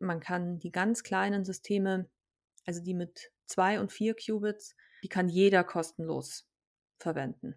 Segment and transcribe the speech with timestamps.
[0.00, 2.08] man kann die ganz kleinen Systeme,
[2.66, 6.48] also die mit zwei und vier Qubits, die kann jeder kostenlos
[6.98, 7.54] verwenden.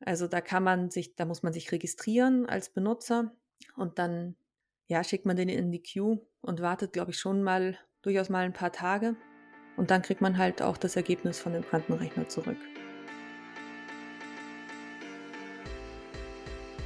[0.00, 3.34] Also da kann man sich, da muss man sich registrieren als Benutzer
[3.76, 4.36] und dann
[4.86, 8.44] ja, schickt man den in die Queue und wartet, glaube ich, schon mal durchaus mal
[8.44, 9.16] ein paar Tage.
[9.76, 12.56] Und dann kriegt man halt auch das Ergebnis von dem Quantenrechner zurück.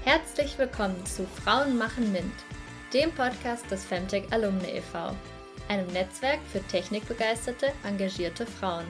[0.05, 2.33] Herzlich willkommen zu Frauen machen MINT,
[2.93, 5.17] dem Podcast des Femtech Alumni e.V.,
[5.69, 8.85] einem Netzwerk für technikbegeisterte, engagierte Frauen.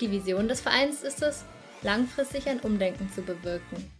[0.00, 1.44] Die Vision des Vereins ist es,
[1.82, 3.90] langfristig ein Umdenken zu bewirken.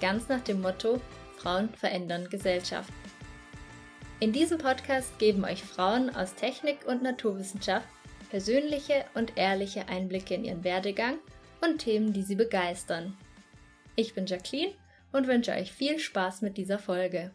[0.00, 1.00] Ganz nach dem Motto,
[1.38, 2.92] Frauen verändern Gesellschaft.
[4.20, 7.88] In diesem Podcast geben euch Frauen aus Technik und Naturwissenschaft
[8.30, 11.18] persönliche und ehrliche Einblicke in ihren Werdegang
[11.60, 13.16] und Themen, die sie begeistern.
[13.96, 14.72] Ich bin Jacqueline
[15.12, 17.32] und wünsche euch viel Spaß mit dieser Folge.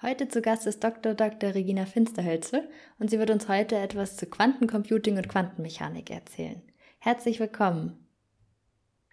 [0.00, 1.14] Heute zu Gast ist Dr.
[1.14, 1.56] Dr.
[1.56, 2.70] Regina Finsterhölzel
[3.00, 6.62] und sie wird uns heute etwas zu Quantencomputing und Quantenmechanik erzählen.
[7.00, 8.06] Herzlich willkommen.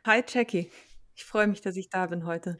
[0.05, 0.69] Hi Jackie,
[1.15, 2.59] ich freue mich, dass ich da bin heute.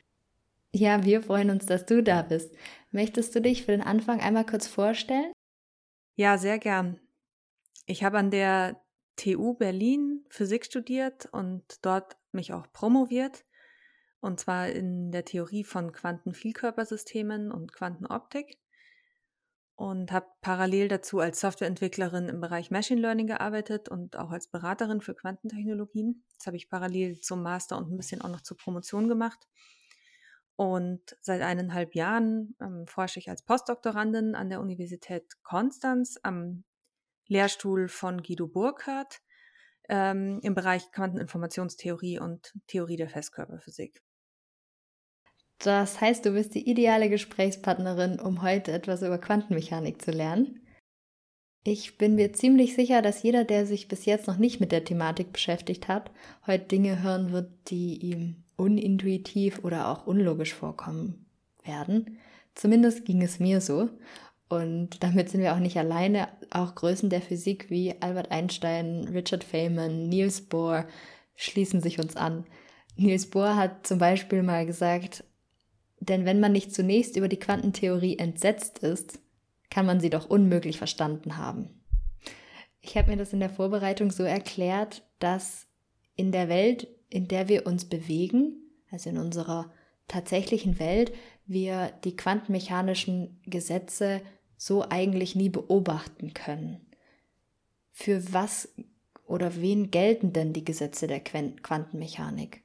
[0.73, 2.51] Ja, wir freuen uns, dass du da bist.
[2.89, 5.31] Möchtest du dich für den Anfang einmal kurz vorstellen?
[6.15, 6.99] Ja, sehr gern.
[7.85, 8.81] Ich habe an der
[9.17, 13.45] TU Berlin Physik studiert und dort mich auch promoviert.
[14.25, 18.57] Und zwar in der Theorie von Quantenvielkörpersystemen und Quantenoptik.
[19.75, 25.01] Und habe parallel dazu als Softwareentwicklerin im Bereich Machine Learning gearbeitet und auch als Beraterin
[25.01, 26.23] für Quantentechnologien.
[26.39, 29.47] Das habe ich parallel zum Master und ein bisschen auch noch zur Promotion gemacht.
[30.55, 36.63] Und seit eineinhalb Jahren ähm, forsche ich als Postdoktorandin an der Universität Konstanz am
[37.27, 39.21] Lehrstuhl von Guido Burkhardt
[39.87, 44.01] ähm, im Bereich Quanteninformationstheorie und Theorie der Festkörperphysik.
[45.59, 50.61] Das heißt, du bist die ideale Gesprächspartnerin, um heute etwas über Quantenmechanik zu lernen.
[51.63, 54.83] Ich bin mir ziemlich sicher, dass jeder, der sich bis jetzt noch nicht mit der
[54.83, 56.11] Thematik beschäftigt hat,
[56.45, 61.25] heute Dinge hören wird, die ihm unintuitiv oder auch unlogisch vorkommen
[61.63, 62.19] werden.
[62.53, 63.89] Zumindest ging es mir so.
[64.47, 66.27] Und damit sind wir auch nicht alleine.
[66.51, 70.85] Auch Größen der Physik wie Albert Einstein, Richard Feynman, Niels Bohr
[71.35, 72.45] schließen sich uns an.
[72.95, 75.23] Niels Bohr hat zum Beispiel mal gesagt,
[76.09, 79.19] denn wenn man nicht zunächst über die Quantentheorie entsetzt ist,
[79.69, 81.81] kann man sie doch unmöglich verstanden haben.
[82.81, 85.67] Ich habe mir das in der Vorbereitung so erklärt, dass
[86.15, 88.57] in der Welt, in der wir uns bewegen,
[88.91, 89.71] also in unserer
[90.07, 91.11] tatsächlichen Welt,
[91.45, 94.21] wir die quantenmechanischen Gesetze
[94.57, 96.85] so eigentlich nie beobachten können.
[97.91, 98.73] Für was
[99.25, 102.64] oder wen gelten denn die Gesetze der Quantenmechanik?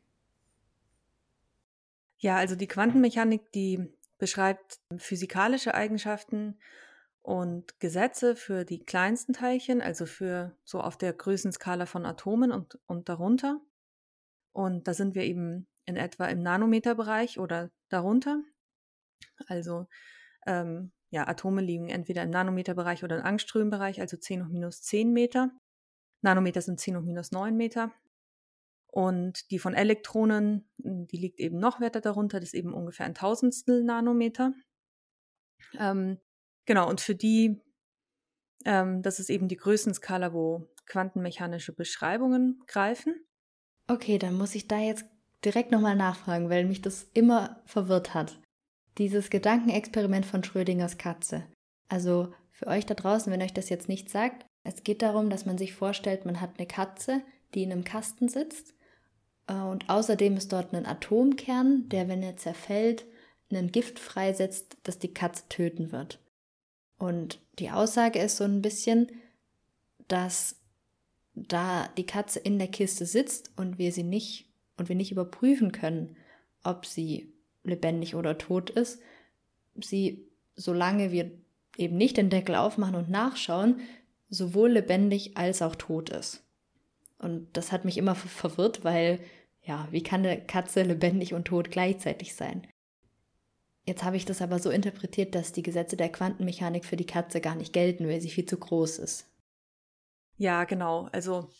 [2.20, 6.58] Ja, also die Quantenmechanik, die beschreibt physikalische Eigenschaften
[7.22, 12.78] und Gesetze für die kleinsten Teilchen, also für so auf der Größenskala von Atomen und,
[12.86, 13.60] und darunter.
[14.52, 18.42] Und da sind wir eben in etwa im Nanometerbereich oder darunter.
[19.46, 19.86] Also
[20.46, 25.12] ähm, ja, Atome liegen entweder im Nanometerbereich oder im Angströmbereich, also 10 hoch minus 10
[25.12, 25.50] Meter.
[26.22, 27.92] Nanometer sind 10 hoch minus 9 Meter.
[28.90, 33.14] Und die von Elektronen, die liegt eben noch weiter darunter, das ist eben ungefähr ein
[33.14, 34.52] Tausendstel Nanometer.
[35.78, 36.18] Ähm,
[36.66, 37.60] genau, und für die,
[38.64, 43.14] ähm, das ist eben die Größenskala, wo quantenmechanische Beschreibungen greifen.
[43.86, 45.04] Okay, dann muss ich da jetzt
[45.44, 48.40] direkt nochmal nachfragen, weil mich das immer verwirrt hat.
[48.98, 51.46] Dieses Gedankenexperiment von Schrödingers Katze.
[51.88, 55.46] Also für euch da draußen, wenn euch das jetzt nicht sagt, es geht darum, dass
[55.46, 57.22] man sich vorstellt, man hat eine Katze,
[57.54, 58.74] die in einem Kasten sitzt
[59.58, 63.04] und außerdem ist dort ein Atomkern, der, wenn er zerfällt,
[63.50, 66.20] ein Gift freisetzt, das die Katze töten wird.
[66.98, 69.10] Und die Aussage ist so ein bisschen,
[70.06, 70.56] dass
[71.34, 74.46] da die Katze in der Kiste sitzt und wir sie nicht
[74.76, 76.16] und wir nicht überprüfen können,
[76.62, 77.32] ob sie
[77.64, 79.00] lebendig oder tot ist,
[79.80, 81.30] sie, solange wir
[81.76, 83.80] eben nicht den Deckel aufmachen und nachschauen,
[84.28, 86.44] sowohl lebendig als auch tot ist.
[87.18, 89.20] Und das hat mich immer verwirrt, weil,
[89.62, 92.66] ja, wie kann eine Katze lebendig und tot gleichzeitig sein?
[93.86, 97.40] Jetzt habe ich das aber so interpretiert, dass die Gesetze der Quantenmechanik für die Katze
[97.40, 99.26] gar nicht gelten, weil sie viel zu groß ist.
[100.36, 101.08] Ja, genau.
[101.12, 101.50] Also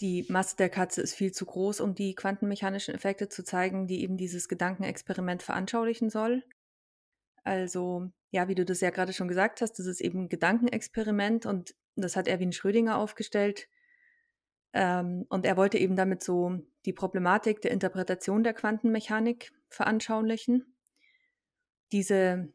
[0.00, 4.02] die Masse der Katze ist viel zu groß, um die quantenmechanischen Effekte zu zeigen, die
[4.02, 6.42] eben dieses Gedankenexperiment veranschaulichen soll.
[7.44, 11.46] Also, ja, wie du das ja gerade schon gesagt hast, das ist eben ein Gedankenexperiment
[11.46, 13.68] und das hat Erwin Schrödinger aufgestellt.
[14.72, 20.74] Ähm, und er wollte eben damit so die Problematik der Interpretation der Quantenmechanik veranschaulichen.
[21.92, 22.52] Diese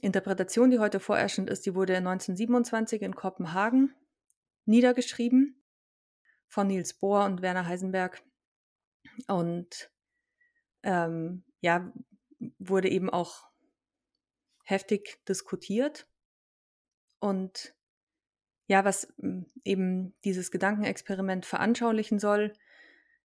[0.00, 3.94] Interpretation, die heute vorherrschend ist, die wurde 1927 in Kopenhagen
[4.64, 5.62] niedergeschrieben
[6.46, 8.22] von Niels Bohr und Werner Heisenberg.
[9.26, 9.90] Und
[10.82, 11.92] ähm, ja,
[12.58, 13.48] wurde eben auch
[14.64, 16.06] heftig diskutiert.
[17.20, 17.74] Und
[18.68, 22.52] ja, was hm, eben dieses Gedankenexperiment veranschaulichen soll,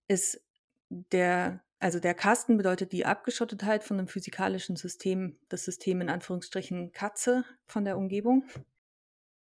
[0.08, 0.42] ist
[0.88, 6.92] der, also der Kasten bedeutet die Abgeschottetheit von einem physikalischen System, das System in Anführungsstrichen
[6.92, 8.44] Katze von der Umgebung.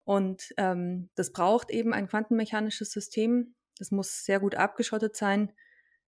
[0.05, 3.55] Und ähm, das braucht eben ein quantenmechanisches System.
[3.79, 5.53] Das muss sehr gut abgeschottet sein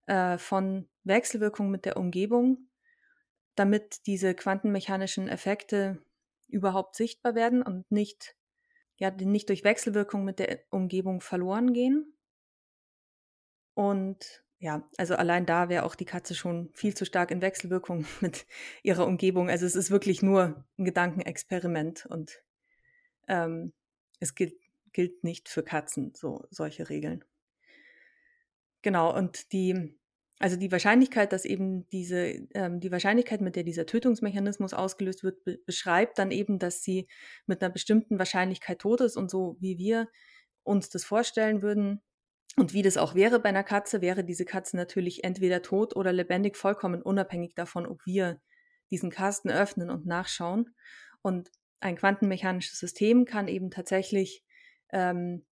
[0.08, 2.70] äh, von Wechselwirkungen mit der Umgebung,
[3.56, 6.02] damit diese quantenmechanischen Effekte
[6.48, 8.36] überhaupt sichtbar werden und nicht,
[8.98, 12.14] ja, nicht durch Wechselwirkung mit der Umgebung verloren gehen.
[13.74, 18.06] Und ja, also allein da wäre auch die Katze schon viel zu stark in Wechselwirkung
[18.22, 18.46] mit
[18.84, 19.50] ihrer Umgebung.
[19.50, 22.44] Also es ist wirklich nur ein Gedankenexperiment und
[23.28, 23.74] ähm,
[24.20, 24.56] es gilt,
[24.94, 27.24] gilt nicht für Katzen, so solche Regeln.
[28.82, 29.98] Genau, und die
[30.40, 35.44] also die Wahrscheinlichkeit, dass eben diese, ähm, die Wahrscheinlichkeit, mit der dieser Tötungsmechanismus ausgelöst wird,
[35.46, 37.08] be beschreibt dann eben, dass sie
[37.46, 40.10] mit einer bestimmten Wahrscheinlichkeit tot ist und so wie wir
[40.64, 42.02] uns das vorstellen würden
[42.58, 46.12] und wie das auch wäre bei einer Katze, wäre diese Katze natürlich entweder tot oder
[46.12, 48.42] lebendig, vollkommen unabhängig davon, ob wir
[48.92, 50.76] diesen Kasten öffnen und nachschauen.
[51.22, 51.50] Und
[51.80, 54.44] ein quantenmechanisches System kann eben tatsächlich
[54.92, 55.46] ähm,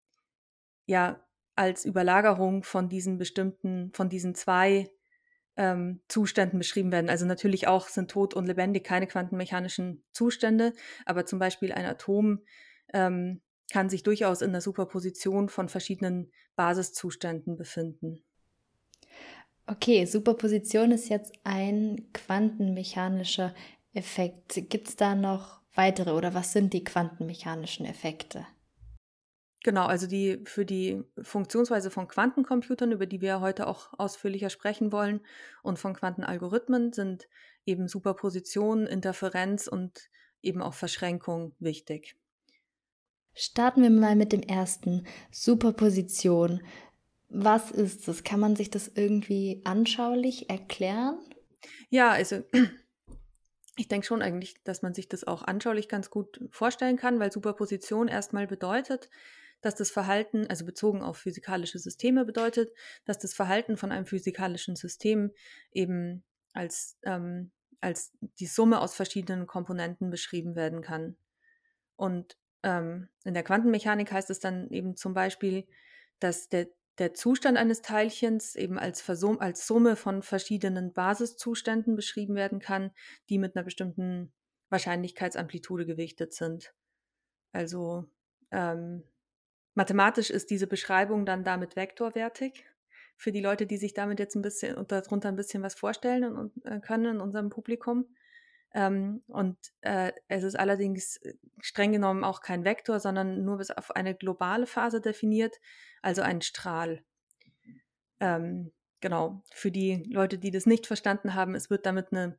[0.86, 1.24] ja
[1.56, 4.90] als Überlagerung von diesen bestimmten, von diesen zwei
[5.56, 7.10] ähm, Zuständen beschrieben werden.
[7.10, 10.72] Also natürlich auch sind tot und lebendig keine quantenmechanischen Zustände,
[11.04, 12.40] aber zum Beispiel ein Atom
[12.92, 18.22] ähm, kann sich durchaus in der Superposition von verschiedenen Basiszuständen befinden.
[19.66, 23.54] Okay, Superposition ist jetzt ein quantenmechanischer
[23.92, 24.54] Effekt.
[24.68, 28.46] Gibt es da noch weitere oder was sind die quantenmechanischen Effekte?
[29.62, 34.90] Genau, also die für die Funktionsweise von Quantencomputern, über die wir heute auch ausführlicher sprechen
[34.90, 35.20] wollen,
[35.62, 37.28] und von Quantenalgorithmen sind
[37.66, 40.08] eben Superposition, Interferenz und
[40.40, 42.16] eben auch Verschränkung wichtig.
[43.34, 46.62] Starten wir mal mit dem ersten, Superposition.
[47.28, 48.24] Was ist das?
[48.24, 51.18] Kann man sich das irgendwie anschaulich erklären?
[51.90, 52.42] Ja, also
[53.76, 57.30] ich denke schon eigentlich, dass man sich das auch anschaulich ganz gut vorstellen kann, weil
[57.30, 59.10] Superposition erstmal bedeutet,
[59.60, 62.72] dass das Verhalten, also bezogen auf physikalische Systeme bedeutet,
[63.04, 65.32] dass das Verhalten von einem physikalischen System
[65.72, 71.16] eben als, ähm, als die Summe aus verschiedenen Komponenten beschrieben werden kann.
[71.96, 75.66] Und ähm, in der Quantenmechanik heißt es dann eben zum Beispiel,
[76.18, 76.68] dass der,
[76.98, 82.90] der Zustand eines Teilchens eben als, Versum als Summe von verschiedenen Basiszuständen beschrieben werden kann,
[83.28, 84.32] die mit einer bestimmten
[84.68, 86.74] Wahrscheinlichkeitsamplitude gewichtet sind.
[87.52, 88.06] Also
[88.50, 89.04] ähm,
[89.74, 92.64] Mathematisch ist diese Beschreibung dann damit vektorwertig.
[93.16, 96.24] Für die Leute, die sich damit jetzt ein bisschen und darunter ein bisschen was vorstellen
[96.24, 98.06] und, äh, können in unserem Publikum.
[98.72, 103.70] Ähm, und äh, es ist allerdings äh, streng genommen auch kein Vektor, sondern nur bis
[103.70, 105.60] auf eine globale Phase definiert,
[106.02, 107.02] also ein Strahl.
[108.20, 112.38] Ähm, genau, für die Leute, die das nicht verstanden haben, es wird damit eine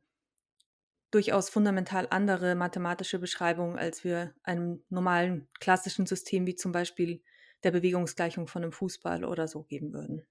[1.12, 7.22] durchaus fundamental andere mathematische Beschreibung, als wir einem normalen klassischen System wie zum Beispiel
[7.62, 10.26] der Bewegungsgleichung von einem Fußball oder so geben würden.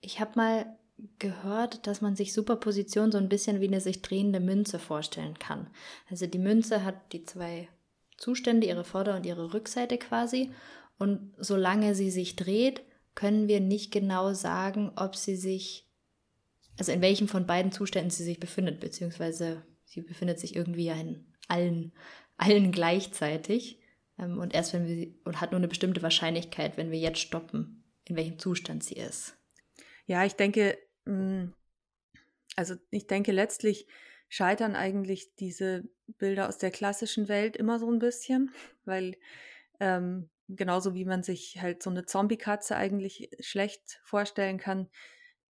[0.00, 0.78] Ich habe mal
[1.18, 5.70] gehört, dass man sich Superposition so ein bisschen wie eine sich drehende Münze vorstellen kann.
[6.10, 7.68] Also die Münze hat die zwei
[8.16, 10.52] Zustände, ihre Vorder- und ihre Rückseite quasi.
[10.98, 12.82] Und solange sie sich dreht,
[13.14, 15.88] können wir nicht genau sagen, ob sie sich,
[16.78, 20.94] also in welchem von beiden Zuständen sie sich befindet, beziehungsweise sie befindet sich irgendwie ja
[20.94, 21.92] in allen,
[22.36, 23.80] allen gleichzeitig.
[24.18, 27.20] Ähm, und erst wenn wir sie, und hat nur eine bestimmte Wahrscheinlichkeit, wenn wir jetzt
[27.20, 29.36] stoppen, in welchem Zustand sie ist.
[30.06, 31.48] Ja, ich denke, mm,
[32.56, 33.86] also ich denke letztlich
[34.28, 35.84] scheitern eigentlich diese
[36.18, 38.52] Bilder aus der klassischen Welt immer so ein bisschen,
[38.84, 39.16] weil
[39.80, 44.88] ähm, genauso wie man sich halt so eine Zombie-Katze eigentlich schlecht vorstellen kann,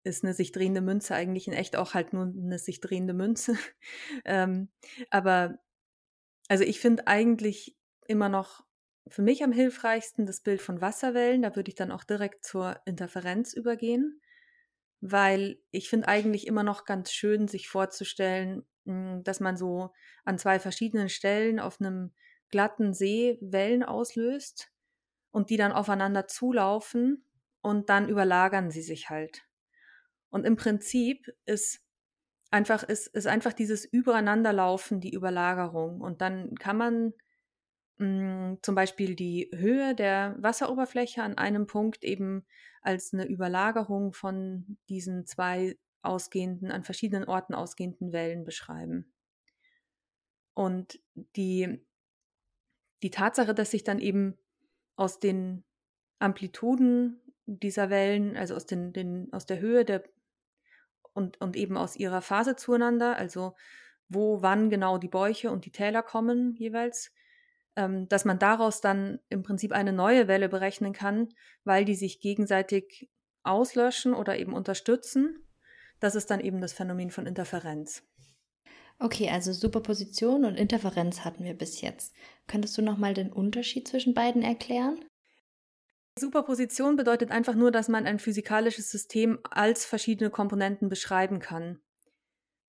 [0.05, 3.57] ist eine sich drehende Münze eigentlich in echt auch halt nur eine sich drehende Münze.
[4.25, 4.69] ähm,
[5.09, 5.59] aber
[6.47, 7.75] also ich finde eigentlich
[8.07, 8.63] immer noch
[9.07, 11.41] für mich am hilfreichsten das Bild von Wasserwellen.
[11.41, 14.21] Da würde ich dann auch direkt zur Interferenz übergehen,
[15.01, 19.91] weil ich finde eigentlich immer noch ganz schön, sich vorzustellen, hm, dass man so
[20.23, 22.13] an zwei verschiedenen Stellen auf einem
[22.49, 24.71] glatten See Wellen auslöst
[25.31, 27.25] und die dann aufeinander zulaufen
[27.61, 29.45] und dann überlagern sie sich halt.
[30.35, 31.79] Und im Prinzip ist
[32.51, 36.01] einfach ist, ist einfach dieses Übereinanderlaufen, die Überlagerung.
[36.01, 37.13] Und dann kann man
[37.99, 42.45] mh, mm, zum Beispiel die Höhe der Wasseroberfläche an einem Punkt eben
[42.81, 49.13] als eine Überlagerung von diesen zwei ausgehenden, an verschiedenen Orten ausgehenden Wellen beschreiben.
[50.53, 51.81] Und die,
[53.03, 54.37] die Tatsache, dass sich dann eben
[54.97, 55.63] aus den
[56.19, 60.03] Amplituden dieser Wellen, also aus, den, den, aus der Höhe der
[61.15, 63.55] und, und eben aus ihrer Phase zueinander, also
[64.07, 67.11] wo wann genau die Bäuche und die Täler kommen jeweils,
[67.75, 71.29] ähm, dass man daraus dann im Prinzip eine neue Welle berechnen kann,
[71.63, 73.09] weil die sich gegenseitig
[73.43, 75.47] auslöschen oder eben unterstützen.
[75.99, 78.03] Das ist dann eben das Phänomen von Interferenz.
[78.99, 82.13] Okay, also Superposition und Interferenz hatten wir bis jetzt.
[82.47, 85.03] Könntest du nochmal den Unterschied zwischen beiden erklären?
[86.17, 91.81] Superposition bedeutet einfach nur, dass man ein physikalisches System als verschiedene Komponenten beschreiben kann.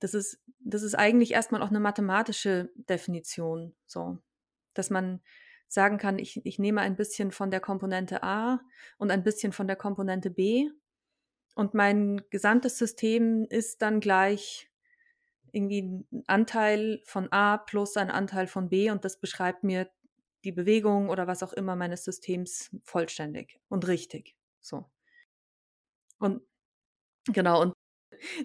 [0.00, 4.19] Das ist, das ist eigentlich erstmal auch eine mathematische Definition, so.
[4.75, 5.23] Dass man
[5.69, 8.61] sagen kann, ich, ich nehme ein bisschen von der Komponente A
[8.99, 10.69] und ein bisschen von der Komponente B
[11.55, 14.71] und mein gesamtes System ist dann gleich
[15.53, 19.88] irgendwie ein Anteil von A plus ein Anteil von B und das beschreibt mir
[20.47, 24.37] die Bewegung oder was auch immer meines Systems vollständig und richtig.
[24.61, 24.88] So.
[26.19, 26.41] Und
[27.26, 27.75] genau, und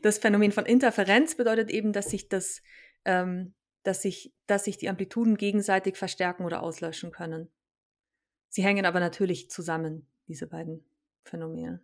[0.01, 2.61] das Phänomen von Interferenz bedeutet eben, dass sich das,
[3.05, 3.53] ähm,
[3.83, 7.49] dass sich, dass sich die Amplituden gegenseitig verstärken oder auslöschen können.
[8.49, 10.83] Sie hängen aber natürlich zusammen, diese beiden
[11.23, 11.81] Phänomene.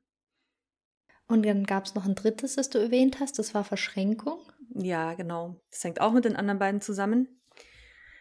[1.27, 4.39] Und dann gab es noch ein drittes, das du erwähnt hast, das war Verschränkung.
[4.73, 5.61] Ja, genau.
[5.69, 7.36] Das hängt auch mit den anderen beiden zusammen.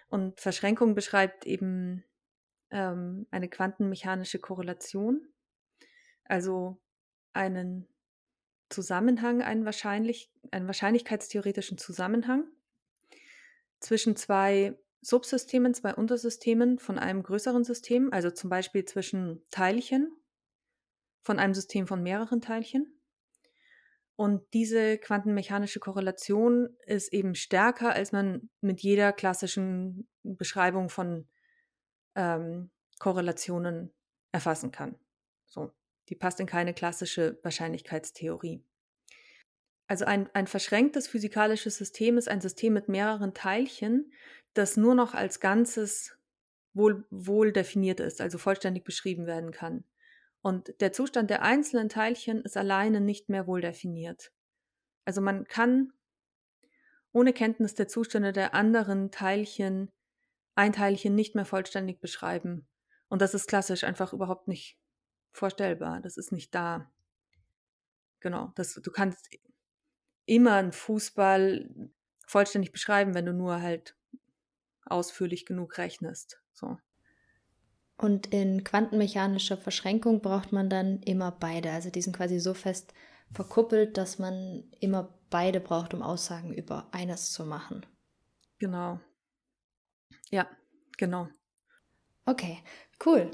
[0.08, 2.04] Und Verschränkung beschreibt eben
[2.70, 5.26] ähm, eine quantenmechanische Korrelation,
[6.24, 6.80] also
[7.32, 7.88] einen
[8.68, 12.44] Zusammenhang, einen, wahrscheinlich, einen wahrscheinlichkeitstheoretischen Zusammenhang
[13.80, 20.10] zwischen zwei Subsystemen, zwei Untersystemen von einem größeren System, also zum Beispiel zwischen Teilchen
[21.22, 22.95] von einem System von mehreren Teilchen.
[24.16, 31.28] Und diese quantenmechanische Korrelation ist eben stärker, als man mit jeder klassischen Beschreibung von
[32.14, 33.92] ähm, Korrelationen
[34.32, 34.98] erfassen kann.
[35.44, 35.70] So,
[36.08, 38.64] die passt in keine klassische Wahrscheinlichkeitstheorie.
[39.86, 44.12] Also ein, ein verschränktes physikalisches System ist ein System mit mehreren Teilchen,
[44.54, 46.18] das nur noch als Ganzes
[46.72, 49.84] wohl, wohl definiert ist, also vollständig beschrieben werden kann.
[50.46, 54.30] Und der Zustand der einzelnen Teilchen ist alleine nicht mehr wohl definiert.
[55.04, 55.92] Also man kann
[57.10, 59.90] ohne Kenntnis der Zustände der anderen Teilchen
[60.54, 62.68] ein Teilchen nicht mehr vollständig beschreiben.
[63.08, 64.78] Und das ist klassisch einfach überhaupt nicht
[65.32, 66.00] vorstellbar.
[66.00, 66.92] Das ist nicht da.
[68.20, 68.52] Genau.
[68.54, 69.28] Das, du kannst
[70.26, 71.90] immer einen Fußball
[72.24, 73.96] vollständig beschreiben, wenn du nur halt
[74.84, 76.40] ausführlich genug rechnest.
[76.52, 76.78] So.
[77.98, 81.70] Und in quantenmechanischer Verschränkung braucht man dann immer beide.
[81.70, 82.92] Also die sind quasi so fest
[83.32, 87.86] verkuppelt, dass man immer beide braucht, um Aussagen über eines zu machen.
[88.58, 89.00] Genau.
[90.30, 90.46] Ja,
[90.98, 91.28] genau.
[92.26, 92.58] Okay,
[93.04, 93.30] cool.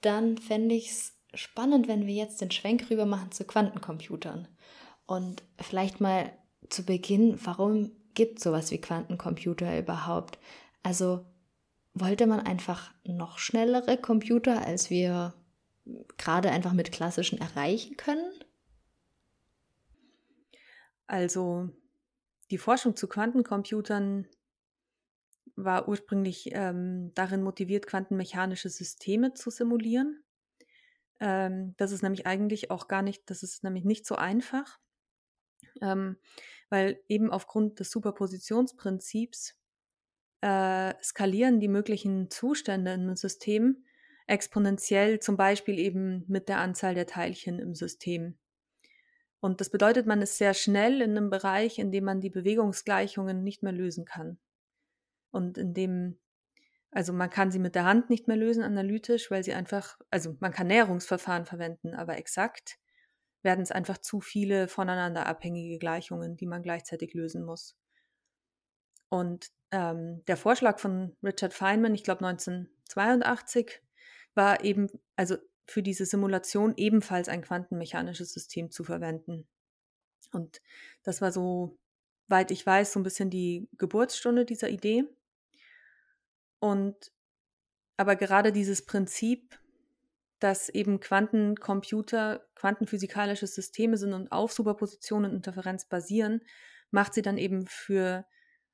[0.00, 4.48] Dann fände ich es spannend, wenn wir jetzt den Schwenk rüber machen zu Quantencomputern.
[5.06, 6.32] Und vielleicht mal
[6.68, 10.38] zu Beginn, warum gibt es sowas wie Quantencomputer überhaupt?
[10.82, 11.26] Also
[11.94, 15.34] wollte man einfach noch schnellere Computer, als wir
[16.16, 18.30] gerade einfach mit klassischen erreichen können?
[21.06, 21.70] Also
[22.50, 24.28] die Forschung zu Quantencomputern
[25.56, 30.22] war ursprünglich ähm, darin motiviert, quantenmechanische Systeme zu simulieren.
[31.18, 34.78] Ähm, das ist nämlich eigentlich auch gar nicht, das ist nämlich nicht so einfach,
[35.82, 36.16] ähm,
[36.70, 39.59] weil eben aufgrund des Superpositionsprinzips
[40.40, 43.84] äh, skalieren die möglichen Zustände in einem System
[44.26, 48.38] exponentiell, zum Beispiel eben mit der Anzahl der Teilchen im System.
[49.40, 53.42] Und das bedeutet, man ist sehr schnell in einem Bereich, in dem man die Bewegungsgleichungen
[53.42, 54.38] nicht mehr lösen kann.
[55.30, 56.18] Und in dem,
[56.90, 60.36] also man kann sie mit der Hand nicht mehr lösen analytisch, weil sie einfach, also
[60.40, 62.78] man kann Näherungsverfahren verwenden, aber exakt
[63.42, 67.79] werden es einfach zu viele voneinander abhängige Gleichungen, die man gleichzeitig lösen muss.
[69.10, 73.82] Und ähm, der Vorschlag von Richard Feynman, ich glaube 1982,
[74.34, 75.36] war eben, also
[75.66, 79.46] für diese Simulation ebenfalls ein quantenmechanisches System zu verwenden.
[80.32, 80.62] Und
[81.02, 81.78] das war so,
[82.28, 85.04] weit ich weiß, so ein bisschen die Geburtsstunde dieser Idee.
[86.60, 87.12] Und
[87.96, 89.58] aber gerade dieses Prinzip,
[90.38, 96.40] dass eben Quantencomputer quantenphysikalische Systeme sind und auf Superposition und Interferenz basieren,
[96.90, 98.24] macht sie dann eben für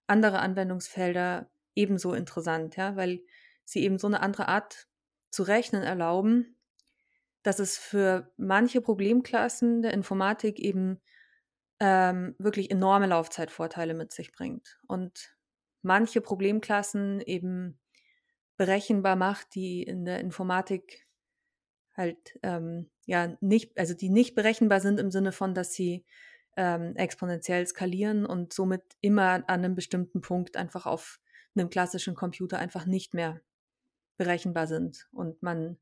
[0.06, 3.20] andere Anwendungsfelder ebenso interessant, ja, weil
[3.64, 4.88] sie eben so eine andere Art
[5.30, 6.56] zu rechnen erlauben,
[7.42, 11.00] dass es für manche Problemklassen der Informatik eben
[11.78, 15.36] ähm, wirklich enorme Laufzeitvorteile mit sich bringt und
[15.82, 17.78] manche Problemklassen eben
[18.56, 21.06] berechenbar macht, die in der Informatik
[21.94, 26.04] halt ähm, ja nicht, also die nicht berechenbar sind im Sinne von, dass sie
[26.56, 31.20] ähm, exponentiell skalieren und somit immer an einem bestimmten Punkt einfach auf
[31.54, 33.40] einem klassischen Computer einfach nicht mehr
[34.16, 35.78] berechenbar sind und man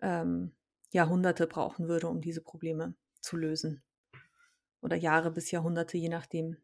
[0.00, 0.52] ähm,
[0.92, 3.82] Jahrhunderte brauchen würde, um diese Probleme zu lösen.
[4.80, 6.56] Oder Jahre bis Jahrhunderte, je nachdem.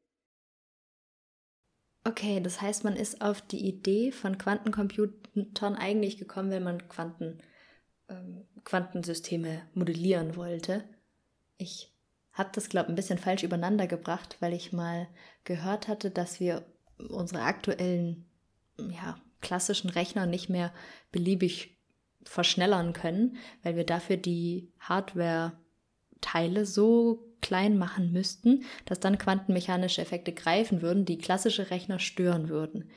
[2.05, 7.39] Okay, das heißt, man ist auf die Idee von Quantencomputern eigentlich gekommen, wenn man Quanten,
[8.09, 10.85] ähm, Quantensysteme modellieren wollte.
[11.59, 11.96] Ich
[12.37, 15.09] habe das, glaube ich, ein bisschen falsch übereinander gebracht, weil ich mal
[15.45, 16.65] gehört hatte, dass wir
[16.99, 18.27] unsere aktuellen,
[18.79, 20.73] ja, klassischen Rechner nicht mehr
[21.13, 21.79] beliebig
[22.25, 30.33] verschnellern können, weil wir dafür die Hardware-Teile so klein machen müssten, dass dann quantenmechanische Effekte
[30.33, 32.91] greifen würden, die klassische Rechner stören würden.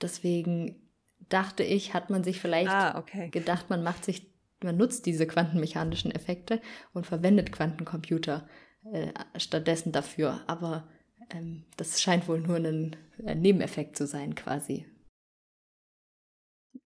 [0.00, 0.90] Deswegen
[1.28, 3.30] dachte ich, hat man sich vielleicht ah, okay.
[3.30, 4.31] gedacht, man macht sich,
[4.64, 6.60] man nutzt diese quantenmechanischen Effekte
[6.92, 8.48] und verwendet Quantencomputer
[8.92, 10.42] äh, stattdessen dafür.
[10.46, 10.88] Aber
[11.30, 14.86] ähm, das scheint wohl nur ein, ein Nebeneffekt zu sein, quasi.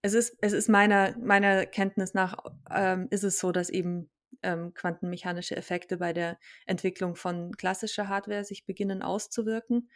[0.03, 2.37] Es ist, es ist meiner, meiner Kenntnis nach,
[2.71, 4.11] ähm, ist es so, dass eben
[4.43, 9.91] ähm, quantenmechanische Effekte bei der Entwicklung von klassischer Hardware sich beginnen auszuwirken.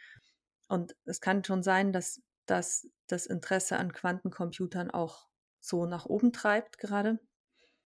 [0.67, 5.27] Und es kann schon sein, dass, dass das Interesse an Quantencomputern auch
[5.59, 7.19] so nach oben treibt gerade.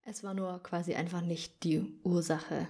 [0.04, 2.68] Es war nur quasi einfach nicht die Ursache.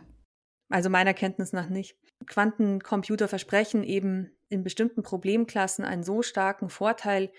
[0.68, 1.96] Also meiner Kenntnis nach nicht.
[2.26, 7.32] Quantencomputer versprechen eben in bestimmten Problemklassen einen so starken Vorteil,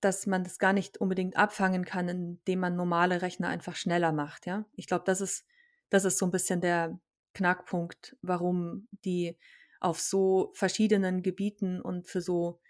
[0.00, 4.46] dass man das gar nicht unbedingt abfangen kann, indem man normale Rechner einfach schneller macht.
[4.46, 5.44] Ja, ich glaube, das ist
[5.90, 6.98] das ist so ein bisschen der
[7.34, 9.36] Knackpunkt, warum die
[9.78, 12.60] auf so verschiedenen Gebieten und für so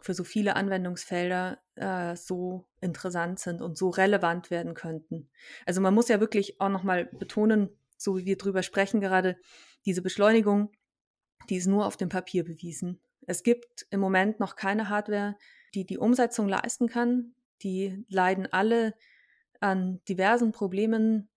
[0.00, 5.28] für so viele Anwendungsfelder äh, so interessant sind und so relevant werden könnten.
[5.66, 9.36] Also man muss ja wirklich auch nochmal betonen, so wie wir drüber sprechen gerade,
[9.86, 10.70] diese Beschleunigung,
[11.48, 13.00] die ist nur auf dem Papier bewiesen.
[13.26, 15.36] Es gibt im Moment noch keine Hardware,
[15.74, 17.34] die die Umsetzung leisten kann.
[17.62, 18.94] Die leiden alle
[19.60, 21.28] an diversen Problemen,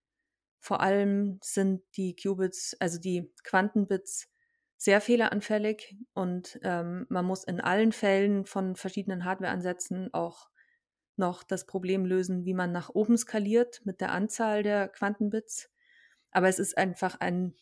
[0.59, 4.29] vor allem sind die Qubits, also die Quantenbits,
[4.83, 10.49] sehr fehleranfällig und ähm, man muss in allen Fällen von verschiedenen Hardwareansätzen auch
[11.15, 15.69] noch das Problem lösen, wie man nach oben skaliert mit der Anzahl der Quantenbits.
[16.31, 17.55] Aber es ist einfach ein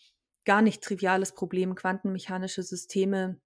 [0.46, 3.40] gar nicht triviales Problem, quantenmechanische Systeme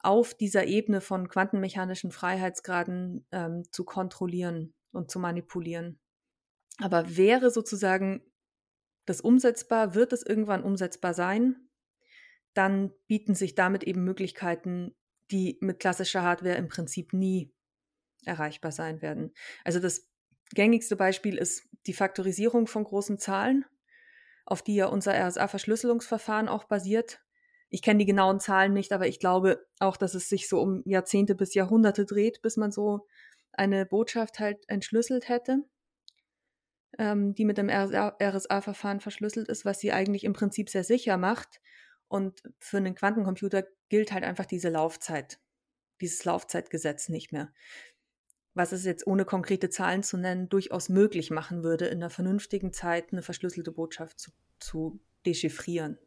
[0.00, 5.98] auf dieser Ebene von quantenmechanischen Freiheitsgraden ähm, zu kontrollieren und zu manipulieren.
[6.82, 8.22] Aber wäre sozusagen
[9.06, 9.94] das umsetzbar?
[9.94, 11.69] Wird es irgendwann umsetzbar sein?
[12.60, 14.94] Dann bieten sich damit eben Möglichkeiten,
[15.30, 17.50] die mit klassischer Hardware im Prinzip nie
[18.26, 19.32] erreichbar sein werden.
[19.64, 20.10] Also das
[20.52, 23.64] gängigste Beispiel ist die Faktorisierung von großen Zahlen,
[24.44, 27.22] auf die ja unser RSA-Verschlüsselungsverfahren auch basiert.
[27.70, 30.82] Ich kenne die genauen Zahlen nicht, aber ich glaube auch, dass es sich so um
[30.84, 33.06] Jahrzehnte bis Jahrhunderte dreht, bis man so
[33.52, 35.64] eine Botschaft halt entschlüsselt hätte
[36.98, 41.60] ähm, die mit dem RSA-Verfahren verschlüsselt ist, was sie eigentlich im Prinzip sehr sicher macht.
[42.10, 45.38] Und für einen Quantencomputer gilt halt einfach diese Laufzeit,
[46.00, 47.52] dieses Laufzeitgesetz nicht mehr.
[48.52, 52.72] Was es jetzt ohne konkrete Zahlen zu nennen durchaus möglich machen würde, in einer vernünftigen
[52.72, 55.98] Zeit eine verschlüsselte Botschaft zu, zu dechiffrieren.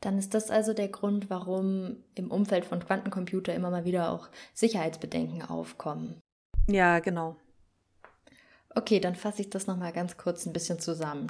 [0.00, 4.30] Dann ist das also der Grund, warum im Umfeld von Quantencomputer immer mal wieder auch
[4.54, 6.18] Sicherheitsbedenken aufkommen.
[6.66, 7.36] Ja, genau.
[8.74, 11.26] Okay, dann fasse ich das nochmal ganz kurz ein bisschen zusammen.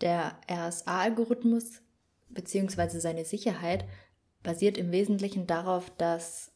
[0.00, 1.82] Der RSA-Algorithmus
[2.28, 2.98] bzw.
[2.98, 3.84] seine Sicherheit
[4.42, 6.52] basiert im Wesentlichen darauf, dass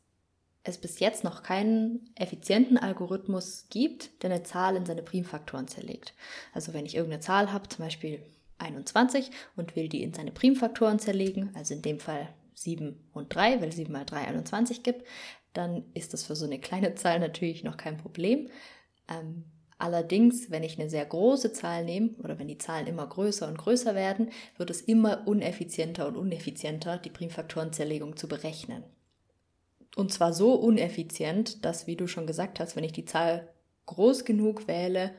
[0.63, 6.15] es bis jetzt noch keinen effizienten Algorithmus gibt, der eine Zahl in seine Primfaktoren zerlegt.
[6.53, 8.23] Also wenn ich irgendeine Zahl habe, zum Beispiel
[8.59, 13.63] 21 und will die in seine Primfaktoren zerlegen, also in dem Fall 7 und 3,
[13.63, 15.07] weil 7 mal 3 21 gibt,
[15.55, 18.51] dann ist das für so eine kleine Zahl natürlich noch kein Problem.
[19.09, 19.45] Ähm,
[19.81, 23.57] Allerdings, wenn ich eine sehr große Zahl nehme oder wenn die Zahlen immer größer und
[23.57, 28.85] größer werden, wird es immer uneffizienter und uneffizienter, die Primfaktorenzerlegung zu berechnen.
[29.97, 33.49] Und zwar so uneffizient, dass, wie du schon gesagt hast, wenn ich die Zahl
[33.87, 35.13] groß genug wähle,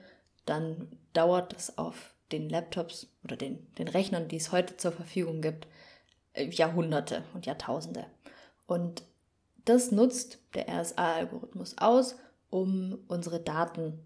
[0.45, 5.41] dann dauert es auf den Laptops oder den, den Rechnern, die es heute zur Verfügung
[5.41, 5.67] gibt,
[6.33, 8.05] äh, Jahrhunderte und Jahrtausende.
[8.67, 9.01] Und
[9.65, 12.15] das nutzt der RSA-Algorithmus aus,
[12.51, 14.05] um unsere Daten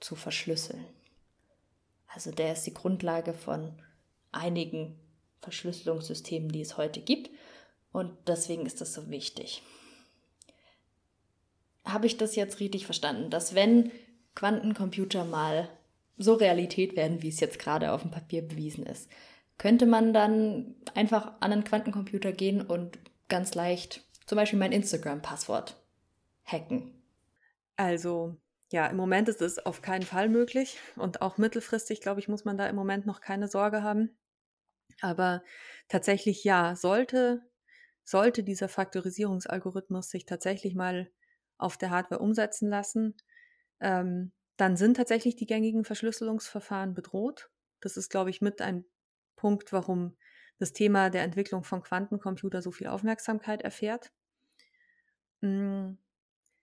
[0.00, 0.84] zu verschlüsseln.
[2.08, 3.72] Also der ist die Grundlage von
[4.32, 4.98] einigen
[5.40, 7.30] Verschlüsselungssystemen, die es heute gibt.
[7.92, 9.62] Und deswegen ist das so wichtig.
[11.84, 13.90] Habe ich das jetzt richtig verstanden, dass wenn
[14.34, 15.68] Quantencomputer mal
[16.18, 19.08] so Realität werden, wie es jetzt gerade auf dem Papier bewiesen ist,
[19.58, 25.76] könnte man dann einfach an einen Quantencomputer gehen und ganz leicht zum Beispiel mein Instagram-Passwort
[26.44, 26.94] hacken.
[27.76, 28.36] Also
[28.72, 32.44] ja, im Moment ist es auf keinen Fall möglich und auch mittelfristig, glaube ich, muss
[32.44, 34.16] man da im Moment noch keine Sorge haben.
[35.02, 35.42] Aber
[35.88, 37.42] tatsächlich ja, sollte,
[38.04, 41.10] sollte dieser Faktorisierungsalgorithmus sich tatsächlich mal
[41.58, 43.16] auf der Hardware umsetzen lassen,
[43.80, 47.50] ähm, dann sind tatsächlich die gängigen Verschlüsselungsverfahren bedroht.
[47.80, 48.84] Das ist, glaube ich, mit ein
[49.36, 50.16] Punkt, warum
[50.58, 54.12] das Thema der Entwicklung von Quantencomputer so viel Aufmerksamkeit erfährt.
[55.42, 55.94] Mm,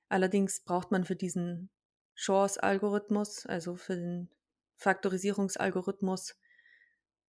[0.10, 1.70] allerdings braucht man für diesen
[2.18, 4.30] Shores-Algorithmus, also für den
[4.76, 6.36] Faktorisierungsalgorithmus,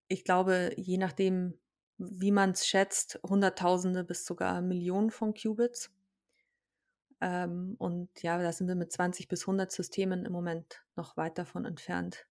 [0.08, 1.58] ich glaube, je nachdem,
[1.98, 5.90] wie man es schätzt, Hunderttausende bis sogar Millionen von Qubits.
[7.20, 11.36] Ähm, und ja, da sind wir mit 20 bis 100 Systemen im Moment noch weit
[11.36, 12.26] davon entfernt.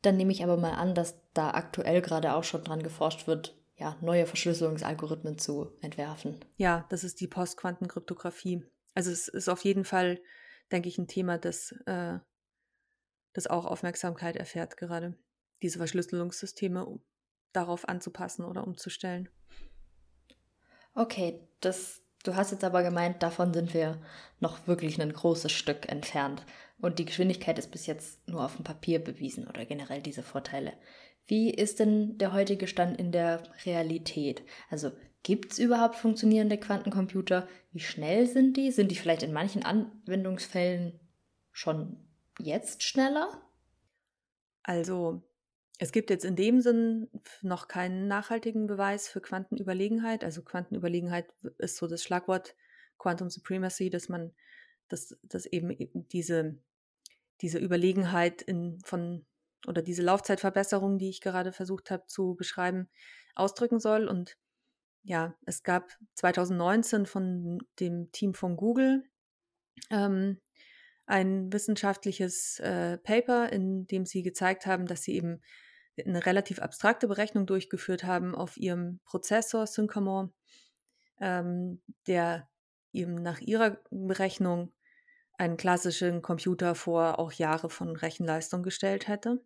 [0.00, 3.56] Dann nehme ich aber mal an, dass da aktuell gerade auch schon dran geforscht wird,
[3.76, 6.44] ja, neue Verschlüsselungsalgorithmen zu entwerfen.
[6.56, 8.64] Ja, das ist die Postquantenkryptographie.
[8.94, 10.20] Also es ist auf jeden Fall,
[10.70, 12.18] denke ich, ein Thema, das, äh,
[13.32, 15.16] das auch Aufmerksamkeit erfährt gerade,
[15.62, 17.00] diese Verschlüsselungssysteme
[17.52, 19.28] darauf anzupassen oder umzustellen.
[20.94, 24.00] Okay, das Du hast jetzt aber gemeint, davon sind wir
[24.38, 26.44] noch wirklich ein großes Stück entfernt.
[26.78, 30.72] Und die Geschwindigkeit ist bis jetzt nur auf dem Papier bewiesen oder generell diese Vorteile.
[31.26, 34.42] Wie ist denn der heutige Stand in der Realität?
[34.70, 37.48] Also gibt es überhaupt funktionierende Quantencomputer?
[37.72, 38.70] Wie schnell sind die?
[38.70, 40.98] Sind die vielleicht in manchen Anwendungsfällen
[41.52, 41.96] schon
[42.38, 43.42] jetzt schneller?
[44.62, 45.22] Also
[45.78, 47.08] es gibt jetzt in dem Sinn
[47.40, 50.24] noch keinen nachhaltigen Beweis für Quantenüberlegenheit.
[50.24, 51.26] Also Quantenüberlegenheit
[51.58, 52.54] ist so das Schlagwort
[52.98, 54.32] Quantum Supremacy, dass man,
[54.88, 55.76] dass, dass eben
[56.12, 56.56] diese,
[57.40, 59.26] diese Überlegenheit in, von
[59.66, 62.88] oder diese Laufzeitverbesserung, die ich gerade versucht habe zu beschreiben,
[63.34, 64.08] ausdrücken soll.
[64.08, 64.36] Und
[65.02, 69.04] ja, es gab 2019 von dem Team von Google
[69.90, 70.40] ähm,
[71.06, 75.42] ein wissenschaftliches äh, Paper, in dem sie gezeigt haben, dass sie eben
[76.04, 80.32] eine relativ abstrakte Berechnung durchgeführt haben auf ihrem Prozessor Syncamore,
[81.20, 82.48] ähm, der
[82.92, 84.72] eben nach ihrer Berechnung
[85.38, 89.42] einen klassischen Computer vor auch Jahre von Rechenleistung gestellt hätte.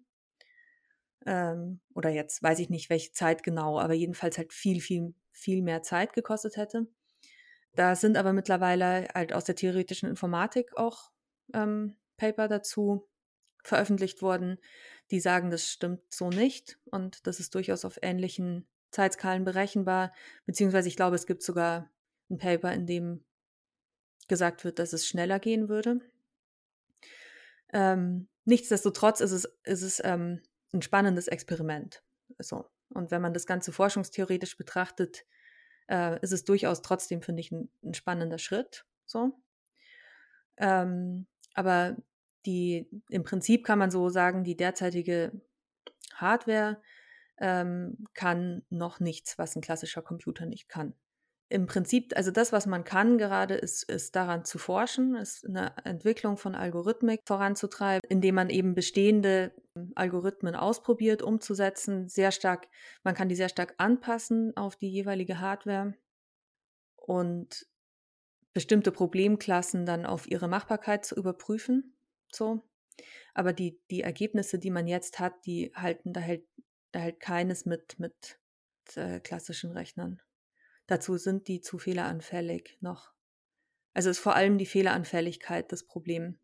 [1.24, 5.62] Ähm, oder jetzt weiß ich nicht, welche Zeit genau, aber jedenfalls halt viel, viel, viel
[5.62, 6.86] mehr Zeit gekostet hätte.
[7.74, 11.10] Da sind aber mittlerweile halt aus der theoretischen Informatik auch
[11.52, 13.06] ähm, Paper dazu
[13.62, 14.58] veröffentlicht worden,
[15.10, 20.12] die sagen, das stimmt so nicht und das ist durchaus auf ähnlichen Zeitskalen berechenbar,
[20.46, 21.90] beziehungsweise ich glaube, es gibt sogar
[22.30, 23.24] ein Paper, in dem
[24.28, 26.00] gesagt wird, dass es schneller gehen würde.
[27.72, 30.40] Ähm, nichtsdestotrotz ist es, ist es ähm,
[30.72, 32.02] ein spannendes Experiment.
[32.38, 32.66] So.
[32.90, 35.24] Und wenn man das Ganze forschungstheoretisch betrachtet,
[35.88, 38.84] äh, ist es durchaus trotzdem, finde ich, ein, ein, spannender Schritt.
[39.06, 39.38] So.
[40.56, 41.96] Ähm, aber
[42.44, 45.32] die, im Prinzip kann man so sagen, die derzeitige
[46.14, 46.80] Hardware
[47.38, 50.94] ähm, kann noch nichts, was ein klassischer Computer nicht kann.
[51.48, 55.72] Im Prinzip, also das, was man kann gerade, ist, ist daran zu forschen, ist eine
[55.84, 59.52] Entwicklung von Algorithmik voranzutreiben, indem man eben bestehende
[59.94, 62.66] Algorithmen ausprobiert, umzusetzen, sehr stark,
[63.04, 65.94] man kann die sehr stark anpassen auf die jeweilige Hardware
[66.96, 67.66] und
[68.52, 71.96] bestimmte Problemklassen dann auf ihre Machbarkeit zu überprüfen
[72.32, 72.62] so.
[73.34, 76.46] Aber die, die Ergebnisse, die man jetzt hat, die halten, da hält,
[76.92, 78.38] da hält keines mit, mit
[78.94, 80.20] äh, klassischen Rechnern.
[80.86, 83.12] Dazu sind die zu fehleranfällig noch.
[83.94, 86.38] Also ist vor allem die Fehleranfälligkeit das Problem.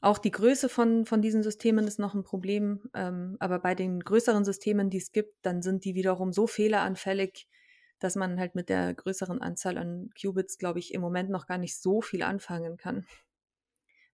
[0.00, 4.00] Auch die Größe von, von diesen Systemen ist noch ein Problem, ähm, aber bei den
[4.00, 7.46] größeren Systemen, die es gibt, dann sind die wiederum so fehleranfällig,
[7.98, 11.58] dass man halt mit der größeren Anzahl an Qubits, glaube ich, im Moment noch gar
[11.58, 13.06] nicht so viel anfangen kann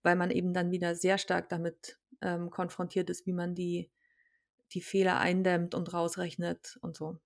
[0.06, 3.90] weil man eben dann wieder sehr stark damit ähm, konfrontiert ist, wie man die,
[4.72, 7.18] die Fehler eindämmt und rausrechnet und so.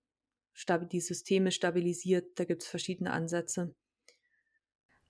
[0.53, 3.75] Stabi die Systeme stabilisiert, da gibt es verschiedene Ansätze.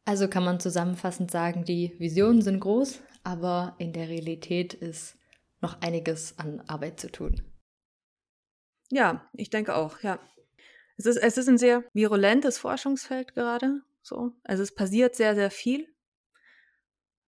[0.05, 5.17] Also kann man zusammenfassend sagen, die Visionen sind groß, aber in der Realität ist
[5.61, 7.43] noch einiges an Arbeit zu tun.
[8.91, 10.19] Ja, ich denke auch, ja.
[10.97, 13.83] Es ist, es ist ein sehr virulentes Forschungsfeld gerade.
[14.03, 14.33] So.
[14.43, 15.87] Also es passiert sehr, sehr viel.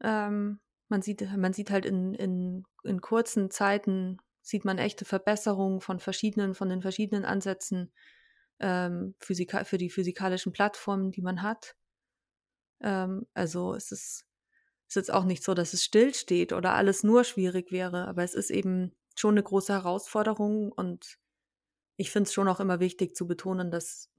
[0.02, 5.80] Ähm, man, sieht, man sieht halt in, in, in kurzen Zeiten, sieht man echte Verbesserungen
[5.80, 7.92] von verschiedenen, von den verschiedenen Ansätzen
[8.60, 11.76] ähm, Physika für die physikalischen Plattformen, die man hat.
[12.80, 14.26] Ähm, also es ist,
[14.88, 18.34] ist jetzt auch nicht so, dass es stillsteht oder alles nur schwierig wäre, aber es
[18.34, 21.18] ist eben schon eine große Herausforderung und
[21.96, 24.10] ich finde es schon auch immer wichtig zu betonen, dass,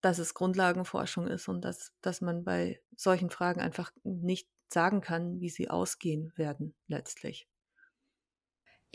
[0.00, 5.40] dass es Grundlagenforschung ist und dass, dass man bei solchen Fragen einfach nicht sagen kann,
[5.40, 7.48] wie sie ausgehen werden letztlich.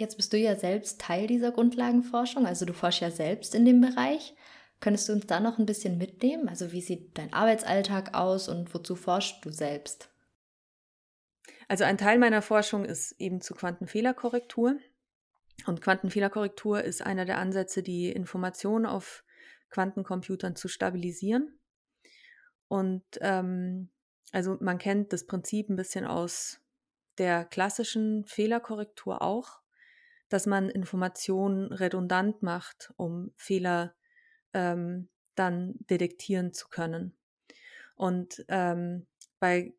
[0.01, 3.81] Jetzt bist du ja selbst Teil dieser Grundlagenforschung, also du forschst ja selbst in dem
[3.81, 4.33] Bereich.
[4.79, 6.49] Könntest du uns da noch ein bisschen mitnehmen?
[6.49, 10.09] Also wie sieht dein Arbeitsalltag aus und wozu forschst du selbst?
[11.67, 14.79] Also ein Teil meiner Forschung ist eben zu Quantenfehlerkorrektur.
[15.67, 19.23] Und Quantenfehlerkorrektur ist einer der Ansätze, die Informationen auf
[19.69, 21.59] Quantencomputern zu stabilisieren.
[22.67, 23.91] Und ähm,
[24.31, 26.59] also man kennt das Prinzip ein bisschen aus
[27.19, 29.61] der klassischen Fehlerkorrektur auch,
[30.31, 33.93] dass man Informationen redundant macht, um Fehler
[34.53, 37.17] ähm, dann detektieren zu können.
[37.95, 39.07] Und ähm,
[39.41, 39.73] bei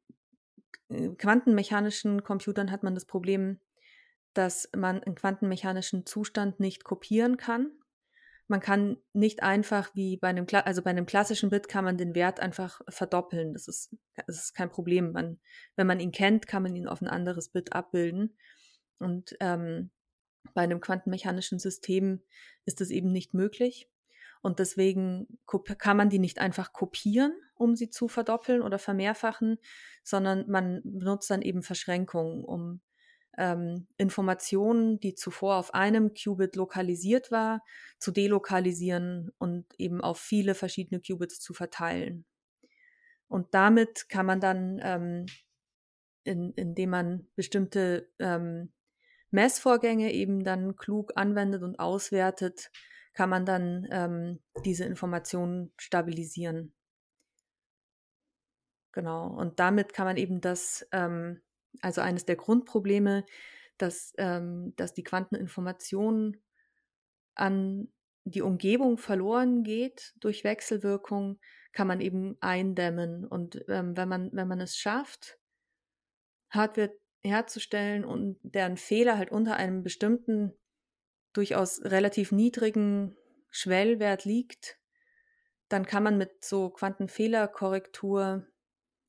[0.91, 3.61] äh, quantenmechanischen Computern hat man das Problem,
[4.35, 7.71] dass man einen quantenmechanischen Zustand nicht kopieren kann.
[8.47, 12.15] Man kann nicht einfach wie bei einem, also bei einem klassischen Bit kann man den
[12.15, 13.55] Wert einfach verdoppeln.
[13.55, 15.12] Das ist, das ist kein Problem.
[15.12, 15.41] Man,
[15.77, 18.37] wenn man ihn kennt, kann man ihn auf ein anderes Bit abbilden.
[18.99, 19.91] Und ähm,
[20.55, 22.22] bei einem quantenmechanischen System
[22.64, 23.88] ist das eben nicht möglich.
[24.42, 25.38] Und deswegen
[25.78, 29.59] kann man die nicht einfach kopieren, um sie zu verdoppeln oder vermehrfachen,
[30.02, 32.81] sondern man benutzt dann eben Verschränkungen, um
[33.38, 37.62] ähm, Informationen, die zuvor auf einem Qubit lokalisiert war,
[37.98, 42.24] zu delokalisieren und eben auf viele verschiedene Qubits zu verteilen.
[43.28, 45.26] Und damit kann man dann, ähm,
[46.24, 48.72] in, indem man bestimmte ähm,
[49.33, 52.71] Messvorgänge eben dann klug anwendet und auswertet,
[53.14, 56.75] kann man dann ähm, diese Informationen stabilisieren.
[58.92, 59.27] Genau.
[59.29, 61.40] Und damit kann man eben das, ähm,
[61.81, 63.25] also eines der Grundprobleme,
[63.79, 66.37] dass, ähm, dass die Quanteninformation
[67.35, 67.88] an
[68.25, 71.40] die Umgebung verloren geht durch Wechselwirkung,
[71.73, 73.27] kann man eben eindämmen.
[73.27, 75.38] Und ähm, wenn, man, wenn man es schafft,
[76.51, 76.92] Hardware
[77.24, 80.52] herzustellen und deren Fehler halt unter einem bestimmten
[81.32, 83.16] durchaus relativ niedrigen
[83.50, 84.78] Schwellwert liegt,
[85.68, 88.46] dann kann man mit so Quantenfehlerkorrektur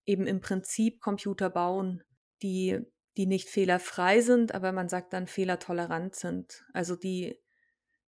[0.06, 2.04] eben im Prinzip Computer bauen,
[2.42, 2.80] die,
[3.18, 6.66] die nicht fehlerfrei sind, aber man sagt dann fehlertolerant sind.
[6.74, 7.40] Also die,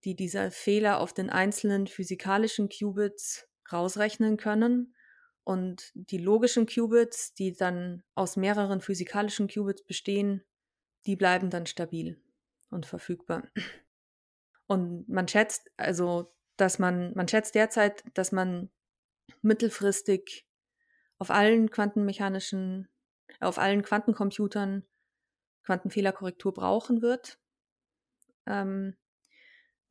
[0.05, 4.94] die dieser Fehler auf den einzelnen physikalischen Qubits rausrechnen können
[5.45, 10.43] und die logischen Qubits, die dann aus mehreren physikalischen Qubits bestehen,
[11.07, 12.21] die bleiben dann stabil
[12.71, 13.49] und verfügbar.
[14.67, 18.71] Und man schätzt also, dass man, man schätzt derzeit, dass man
[19.43, 20.47] mittelfristig
[21.19, 22.89] auf allen quantenmechanischen,
[23.41, 24.85] auf allen Quantencomputern
[25.65, 27.39] Quantenfehlerkorrektur brauchen wird,
[28.47, 28.97] ähm,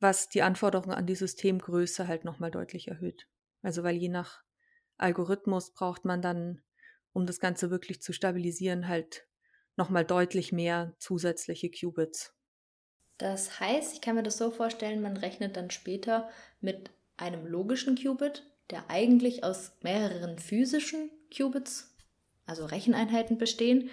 [0.00, 3.28] was die Anforderungen an die Systemgröße halt nochmal deutlich erhöht.
[3.62, 4.43] Also weil je nach
[4.96, 6.62] Algorithmus braucht man dann,
[7.12, 9.26] um das Ganze wirklich zu stabilisieren, halt
[9.76, 12.34] nochmal deutlich mehr zusätzliche Qubits.
[13.18, 16.28] Das heißt, ich kann mir das so vorstellen, man rechnet dann später
[16.60, 21.94] mit einem logischen Qubit, der eigentlich aus mehreren physischen Qubits,
[22.46, 23.90] also Recheneinheiten bestehen.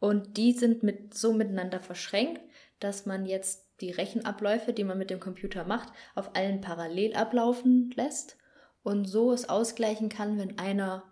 [0.00, 2.40] Und die sind mit, so miteinander verschränkt,
[2.80, 7.92] dass man jetzt die Rechenabläufe, die man mit dem Computer macht, auf allen parallel ablaufen
[7.94, 8.36] lässt
[8.82, 11.04] und so es ausgleichen kann, wenn einer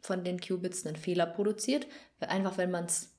[0.00, 1.86] von den Qubits einen Fehler produziert.
[2.20, 3.12] Einfach wenn man es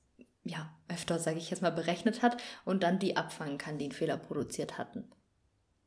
[0.44, 3.92] ja, öfter, sage ich jetzt mal, berechnet hat und dann die abfangen kann, die einen
[3.92, 5.10] Fehler produziert hatten.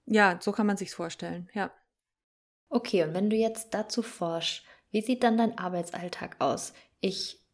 [0.06, 1.72] Ja, so kann man sich's vorstellen, ja.
[2.70, 6.74] Okay, und wenn du jetzt dazu forschst, wie sieht dann dein Arbeitsalltag aus?
[7.00, 7.46] Ich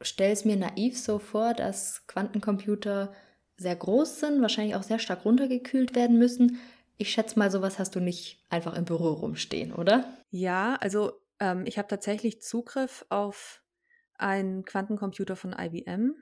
[0.00, 3.14] stelle es mir naiv so vor, dass Quantencomputer
[3.56, 6.58] sehr groß sind, wahrscheinlich auch sehr stark runtergekühlt werden müssen.
[6.98, 10.12] Ich schätze mal, sowas hast du nicht einfach im Büro rumstehen, oder?
[10.30, 13.62] Ja, also ähm, ich habe tatsächlich Zugriff auf
[14.14, 16.16] einen Quantencomputer von IBM.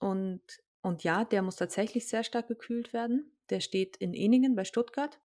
[0.00, 0.42] Und,
[0.80, 3.36] und ja, der muss tatsächlich sehr stark gekühlt werden.
[3.50, 5.20] Der steht in Eningen bei Stuttgart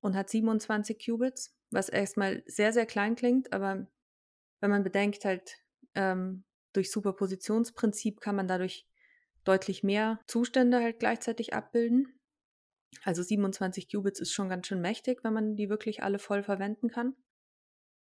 [0.00, 3.86] und hat 27 Qubits, was erstmal sehr, sehr klein klingt, aber
[4.60, 5.56] wenn man bedenkt, halt
[5.94, 8.86] ähm, durch Superpositionsprinzip kann man dadurch
[9.44, 12.17] deutlich mehr Zustände halt gleichzeitig abbilden.
[13.04, 16.88] Also 27 Qubits ist schon ganz schön mächtig, wenn man die wirklich alle voll verwenden
[16.88, 17.14] kann.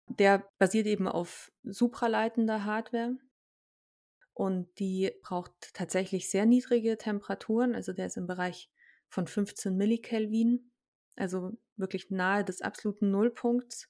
[0.09, 3.17] Der basiert eben auf supraleitender Hardware
[4.35, 7.75] und die braucht tatsächlich sehr niedrige Temperaturen.
[7.75, 8.71] Also der ist im Bereich
[9.09, 10.73] von 15 Millikelvin,
[11.17, 13.89] also wirklich nahe des absoluten Nullpunkts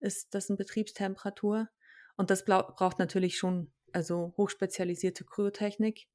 [0.00, 1.68] ist das eine Betriebstemperatur.
[2.16, 6.06] Und das braucht natürlich schon also hochspezialisierte Kryotechnik.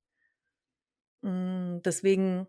[1.21, 2.47] Mm, deswegen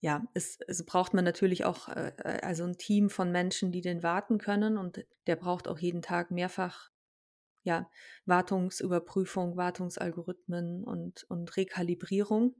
[0.00, 3.80] ja, es, es braucht man natürlich auch äh, äh, also ein Team von Menschen, die
[3.80, 6.90] den warten können und der braucht auch jeden Tag mehrfach
[7.64, 7.90] ja,
[8.24, 12.54] Wartungsüberprüfung, Wartungsalgorithmen und, und Rekalibrierung.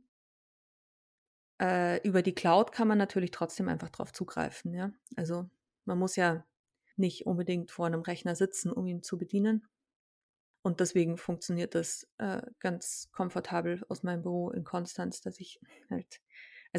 [1.61, 4.93] Äh, über die Cloud kann man natürlich trotzdem einfach drauf zugreifen, ja.
[5.17, 5.49] Also
[5.85, 6.45] man muss ja
[6.97, 9.67] nicht unbedingt vor einem Rechner sitzen, um ihn zu bedienen.
[10.63, 16.21] Und deswegen funktioniert das äh, ganz komfortabel aus meinem Büro in Konstanz, dass ich halt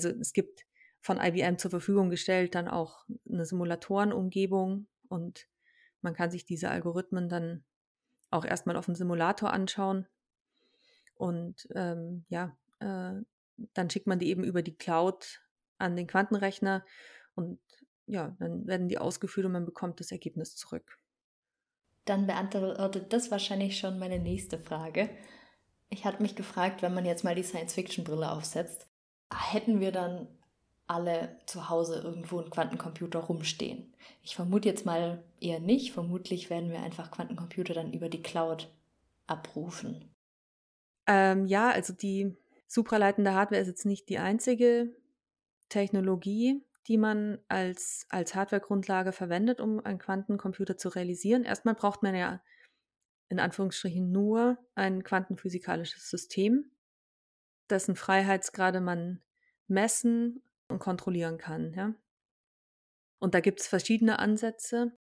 [0.06, 0.66] also es gibt
[1.02, 5.48] von IBM zur Verfügung gestellt dann auch eine Simulatorenumgebung und
[6.02, 7.64] man kann sich diese Algorithmen dann
[8.32, 10.08] auch erstmal auf dem Simulator anschauen
[11.16, 13.22] und ähm, ja, äh,
[13.74, 15.42] dann schickt man die eben über die Cloud
[15.78, 16.86] an den Quantenrechner
[17.36, 17.60] und
[18.06, 20.98] ja, dann werden die ausgeführt und man bekommt das Ergebnis zurück.
[22.06, 25.10] Dann beantwortet das wahrscheinlich schon meine nächste Frage.
[25.90, 28.89] Ich hatte mich gefragt, wenn man jetzt mal die Science-Fiction-Brille aufsetzt,
[29.34, 30.28] hätten wir dann
[30.88, 33.94] alle zu Hause irgendwo einen Quantencomputer rumstehen.
[34.24, 35.92] Ich vermute jetzt mal eher nicht.
[35.92, 38.74] Vermutlich werden wir einfach Quantencomputer dann über die Cloud
[39.28, 40.10] abrufen.
[41.06, 42.36] Ähm, ja, also die
[42.68, 44.90] supraleitende Hardware ist jetzt nicht die einzige
[45.70, 51.44] Technologie, die man als, als Hardwaregrundlage verwendet, um einen Quantencomputer zu realisieren.
[51.44, 52.42] Erstmal braucht man ja
[53.30, 56.72] in Anführungsstrichen nur ein quantenphysikalisches System,
[57.70, 59.22] dessen Freiheitsgrade man
[59.68, 61.74] messen und kontrollieren kann.
[61.74, 61.94] Ja?
[63.20, 64.98] Und da gibt es verschiedene Ansätze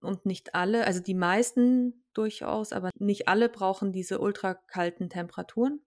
[0.00, 5.80] und nicht alle, also die meisten durchaus, aber nicht alle brauchen diese ultrakalten Temperaturen.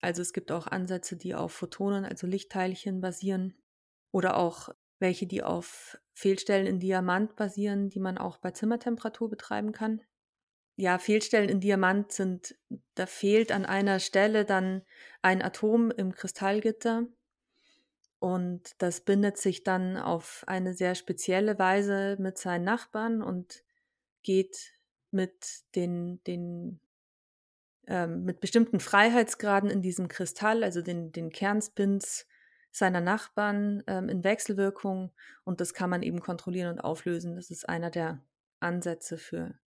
[0.00, 3.54] Also es gibt auch Ansätze, die auf Photonen, also Lichtteilchen basieren
[4.12, 4.68] oder auch
[5.00, 10.00] welche, die auf Fehlstellen in Diamant basieren, die man auch bei Zimmertemperatur betreiben kann
[10.78, 12.56] ja, Fehlstellen in Diamant sind,
[12.94, 14.82] da fehlt an einer Stelle dann
[15.22, 17.08] ein Atom im Kristallgitter
[18.20, 23.64] und das bindet sich dann auf eine sehr spezielle Weise mit seinen Nachbarn und
[24.22, 24.72] geht
[25.10, 26.78] mit den, den
[27.88, 32.24] ähm, mit bestimmten Freiheitsgraden in diesem Kristall, also den, den Kernspins
[32.70, 35.10] seiner Nachbarn ähm, in Wechselwirkung
[35.42, 37.34] und das kann man eben kontrollieren und auflösen.
[37.34, 38.22] Das ist einer der
[38.60, 39.58] Ansätze für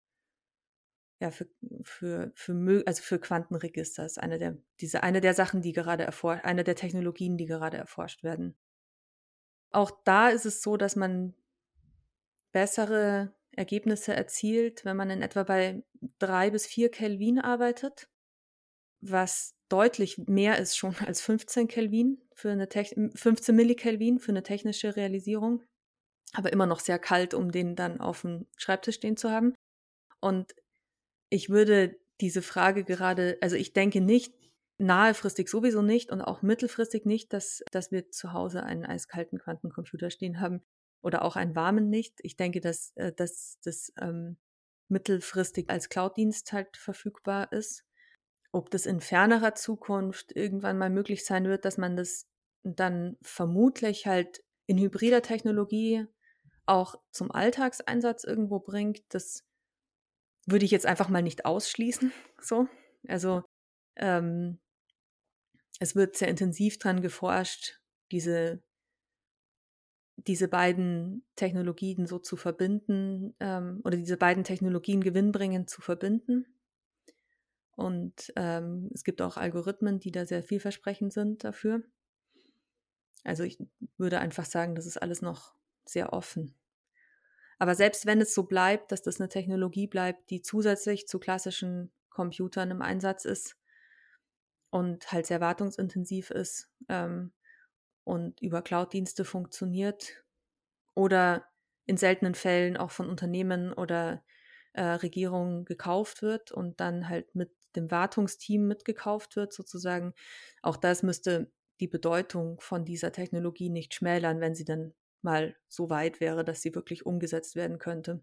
[1.22, 1.48] ja, für,
[1.84, 6.44] für, für, also für Quantenregister ist eine der, diese, eine der Sachen, die gerade erforscht,
[6.46, 8.56] eine der Technologien, die gerade erforscht werden.
[9.70, 11.36] Auch da ist es so, dass man
[12.52, 15.84] bessere Ergebnisse erzielt, wenn man in etwa bei
[16.18, 18.10] drei bis vier Kelvin arbeitet,
[19.00, 24.96] was deutlich mehr ist schon als 15 Kelvin für eine 15 Millikelvin für eine technische
[24.96, 25.62] Realisierung,
[26.34, 29.54] aber immer noch sehr kalt, um den dann auf dem Schreibtisch stehen zu haben.
[30.20, 30.54] Und
[31.32, 34.36] ich würde diese Frage gerade, also ich denke nicht,
[34.78, 40.10] nahefristig sowieso nicht und auch mittelfristig nicht, dass, dass wir zu Hause einen eiskalten Quantencomputer
[40.10, 40.62] stehen haben
[41.02, 42.20] oder auch einen warmen nicht.
[42.22, 44.38] Ich denke, dass, äh, dass das ähm,
[44.90, 47.86] mittelfristig als Cloud-Dienst halt verfügbar ist.
[48.52, 52.28] Ob das in fernerer Zukunft irgendwann mal möglich sein wird, dass man das
[52.64, 56.06] dann vermutlich halt in hybrider Technologie
[56.66, 59.46] auch zum Alltagseinsatz irgendwo bringt, das
[60.46, 62.12] würde ich jetzt einfach mal nicht ausschließen.
[62.42, 62.68] So.
[63.08, 63.44] Also
[63.96, 64.60] ähm,
[65.80, 67.80] es wird sehr intensiv dran geforscht,
[68.12, 68.62] diese,
[70.16, 76.46] diese beiden Technologien so zu verbinden ähm, oder diese beiden Technologien gewinnbringend zu verbinden.
[77.76, 81.84] Und ähm, es gibt auch Algorithmen, die da sehr vielversprechend sind dafür.
[83.24, 83.58] Also ich
[83.98, 86.56] würde einfach sagen, das ist alles noch sehr offen.
[87.62, 91.92] Aber selbst wenn es so bleibt, dass das eine Technologie bleibt, die zusätzlich zu klassischen
[92.10, 93.56] Computern im Einsatz ist
[94.72, 97.34] und halt sehr wartungsintensiv ist ähm,
[98.04, 100.24] und über Cloud-Dienste funktioniert
[100.96, 101.46] oder
[101.86, 104.24] in seltenen Fällen auch von Unternehmen oder
[104.74, 110.16] äh, Regierungen gekauft wird und dann halt mit dem Wartungsteam mitgekauft wird, sozusagen.
[110.64, 115.90] Auch das müsste die Bedeutung von dieser Technologie nicht schmälern, wenn sie dann mal so
[115.90, 118.22] weit wäre, dass sie wirklich umgesetzt werden könnte.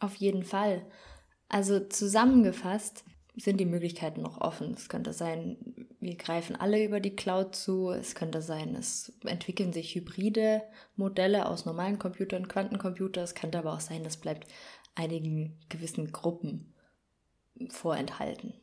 [0.00, 0.86] Auf jeden Fall.
[1.48, 3.04] Also zusammengefasst
[3.36, 4.74] sind die Möglichkeiten noch offen.
[4.74, 5.56] Es könnte sein,
[6.00, 7.90] wir greifen alle über die Cloud zu.
[7.90, 10.62] Es könnte sein, es entwickeln sich hybride
[10.96, 13.22] Modelle aus normalen Computern, Quantencomputer.
[13.22, 14.46] Es könnte aber auch sein, das bleibt
[14.94, 16.74] einigen gewissen Gruppen
[17.68, 18.54] vorenthalten,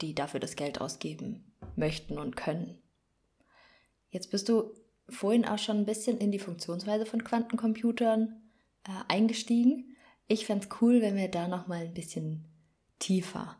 [0.00, 2.82] die dafür das Geld ausgeben möchten und können.
[4.10, 4.74] Jetzt bist du
[5.08, 8.40] vorhin auch schon ein bisschen in die Funktionsweise von Quantencomputern
[8.84, 9.96] äh, eingestiegen.
[10.26, 12.46] Ich fände es cool, wenn wir da noch mal ein bisschen
[12.98, 13.56] tiefer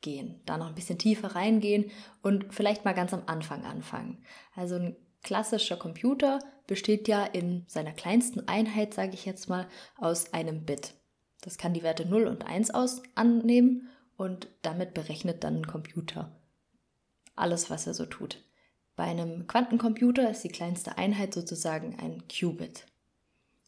[0.00, 1.90] gehen, da noch ein bisschen tiefer reingehen
[2.22, 4.24] und vielleicht mal ganz am Anfang anfangen.
[4.54, 9.66] Also ein klassischer Computer besteht ja in seiner kleinsten Einheit, sage ich jetzt mal,
[9.96, 10.94] aus einem Bit.
[11.40, 16.38] Das kann die Werte 0 und 1 aus annehmen und damit berechnet dann ein Computer
[17.38, 18.42] alles, was er so tut.
[18.98, 22.84] Bei einem Quantencomputer ist die kleinste Einheit sozusagen ein Qubit.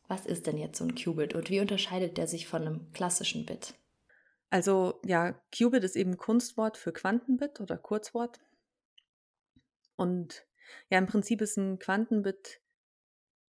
[0.08, 3.46] Was ist denn jetzt so ein Qubit und wie unterscheidet der sich von einem klassischen
[3.46, 3.74] Bit?
[4.50, 8.40] Also ja, Qubit ist eben Kunstwort für Quantenbit oder Kurzwort.
[9.94, 10.44] Und
[10.88, 12.60] ja, im Prinzip ist ein Quantenbit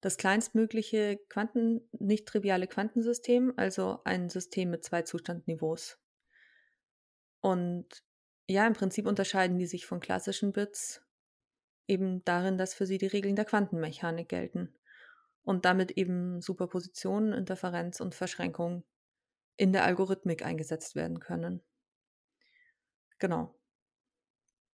[0.00, 5.98] das kleinstmögliche Quanten, nicht triviale Quantensystem, also ein System mit zwei Zustandniveaus.
[7.40, 7.88] Und
[8.48, 11.03] ja, im Prinzip unterscheiden die sich von klassischen Bits
[11.86, 14.74] eben darin, dass für sie die Regeln der Quantenmechanik gelten
[15.42, 18.84] und damit eben Superposition, Interferenz und Verschränkung
[19.56, 21.62] in der Algorithmik eingesetzt werden können.
[23.18, 23.54] Genau.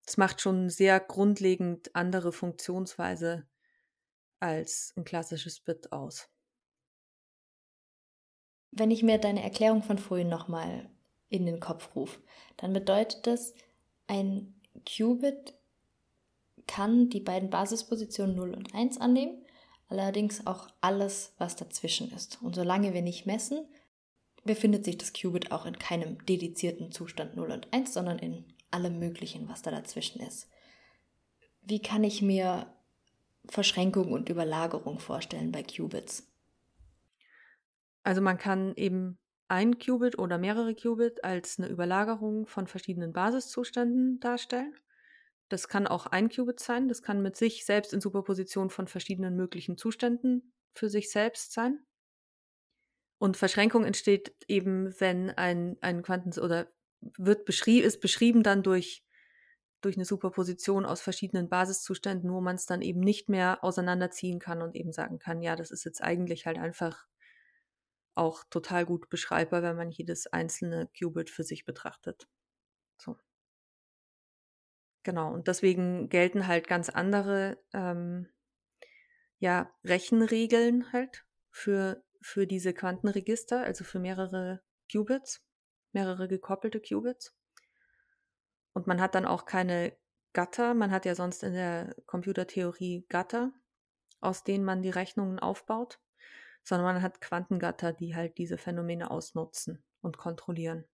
[0.07, 3.47] Es macht schon sehr grundlegend andere Funktionsweise
[4.41, 6.29] als ein klassisches Bit aus.
[8.73, 10.89] Wenn ich mir deine Erklärung von vorhin nochmal
[11.29, 12.21] in den Kopf rufe,
[12.57, 13.55] dann bedeutet das,
[14.07, 15.60] ein Qubit
[16.67, 19.45] kann die beiden Basispositionen 0 und 1 annehmen,
[19.89, 22.41] allerdings auch alles, was dazwischen ist.
[22.43, 23.67] Und solange wir nicht messen,
[24.45, 28.99] befindet sich das Qubit auch in keinem dedizierten Zustand 0 und 1, sondern in allem
[28.99, 30.49] Möglichen, was da dazwischen ist.
[31.63, 32.73] Wie kann ich mir
[33.47, 36.27] Verschränkung und Überlagerung vorstellen bei Qubits?
[38.03, 44.21] Also man kann eben ein Qubit oder mehrere Qubit als eine Überlagerung von verschiedenen Basiszuständen
[44.21, 44.75] darstellen.
[45.51, 49.37] Das kann auch ein Qubit sein, das kann mit sich selbst in Superposition von verschiedenen
[49.37, 51.85] möglichen Zuständen für sich selbst sein.
[53.19, 59.05] Und Verschränkung entsteht eben, wenn ein, ein Quanten- oder wird beschrieben, ist beschrieben dann durch,
[59.81, 64.63] durch eine Superposition aus verschiedenen Basiszuständen, wo man es dann eben nicht mehr auseinanderziehen kann
[64.63, 67.07] und eben sagen kann, ja, das ist jetzt eigentlich halt einfach
[68.15, 72.29] auch total gut beschreibbar, wenn man jedes einzelne Qubit für sich betrachtet.
[72.99, 73.17] So.
[75.03, 78.29] Genau, und deswegen gelten halt ganz andere ähm,
[79.39, 84.61] ja, Rechenregeln halt für für diese Quantenregister, also für mehrere
[84.93, 85.43] Qubits,
[85.93, 87.35] mehrere gekoppelte Qubits.
[88.75, 89.97] Und man hat dann auch keine
[90.33, 93.53] Gatter, man hat ja sonst in der Computertheorie Gatter,
[94.21, 95.99] aus denen man die Rechnungen aufbaut,
[96.63, 100.85] sondern man hat Quantengatter, die halt diese Phänomene ausnutzen und kontrollieren.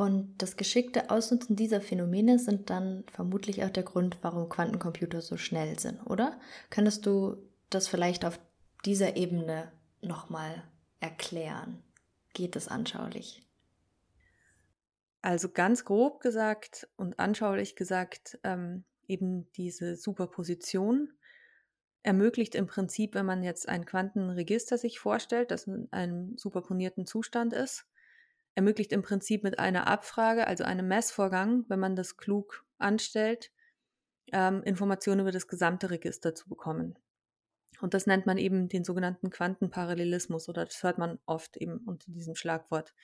[0.00, 5.36] Und das geschickte Ausnutzen dieser Phänomene sind dann vermutlich auch der Grund, warum Quantencomputer so
[5.36, 6.40] schnell sind, oder?
[6.70, 7.36] Könntest du
[7.68, 8.40] das vielleicht auf
[8.86, 9.70] dieser Ebene
[10.00, 10.64] nochmal
[11.00, 11.82] erklären?
[12.32, 13.46] Geht es anschaulich?
[15.20, 21.12] Also ganz grob gesagt und anschaulich gesagt, ähm, eben diese Superposition
[22.02, 27.52] ermöglicht im Prinzip, wenn man jetzt ein Quantenregister sich vorstellt, das in einem superponierten Zustand
[27.52, 27.84] ist,
[28.60, 33.50] ermöglicht im Prinzip mit einer Abfrage, also einem Messvorgang, wenn man das klug anstellt,
[34.32, 36.98] ähm, Informationen über das gesamte Register zu bekommen.
[37.80, 42.12] Und das nennt man eben den sogenannten Quantenparallelismus oder das hört man oft eben unter
[42.12, 42.94] diesem Schlagwort.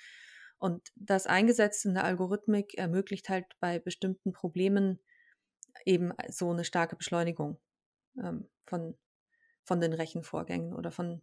[0.58, 5.00] Und das eingesetzt in der Algorithmik ermöglicht halt bei bestimmten Problemen
[5.86, 7.58] eben so eine starke Beschleunigung
[8.22, 8.94] ähm, von,
[9.64, 11.22] von den Rechenvorgängen oder von,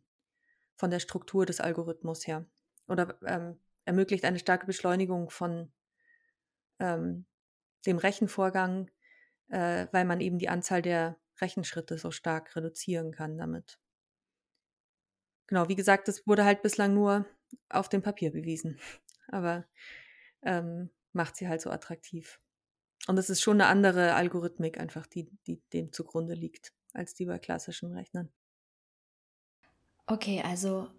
[0.76, 2.48] von der Struktur des Algorithmus her.
[2.88, 5.72] Oder ähm, ermöglicht eine starke Beschleunigung von
[6.80, 7.26] ähm,
[7.86, 8.90] dem Rechenvorgang,
[9.50, 13.80] äh, weil man eben die Anzahl der Rechenschritte so stark reduzieren kann damit.
[15.48, 17.26] Genau, wie gesagt, das wurde halt bislang nur
[17.70, 18.80] auf dem Papier bewiesen,
[19.28, 19.66] aber
[20.42, 22.40] ähm, macht sie halt so attraktiv.
[23.08, 27.26] Und es ist schon eine andere Algorithmik einfach, die, die dem zugrunde liegt, als die
[27.26, 28.32] bei klassischen Rechnern.
[30.06, 30.90] Okay, also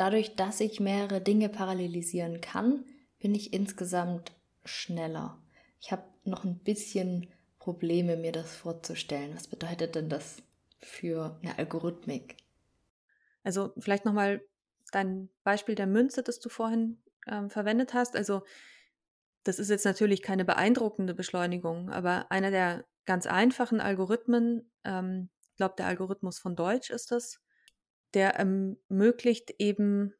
[0.00, 2.84] dadurch, dass ich mehrere Dinge parallelisieren kann,
[3.18, 4.32] bin ich insgesamt
[4.64, 5.40] schneller.
[5.80, 7.28] Ich habe noch ein bisschen
[7.58, 9.34] Probleme, mir das vorzustellen.
[9.34, 10.42] Was bedeutet denn das
[10.80, 12.36] für eine Algorithmik?
[13.42, 14.42] Also vielleicht nochmal
[14.92, 18.16] dein Beispiel der Münze, das du vorhin ähm, verwendet hast.
[18.16, 18.42] Also
[19.44, 25.56] das ist jetzt natürlich keine beeindruckende Beschleunigung, aber einer der ganz einfachen Algorithmen, ähm, ich
[25.56, 27.40] glaube, der Algorithmus von Deutsch ist das,
[28.18, 30.12] der ermöglicht eben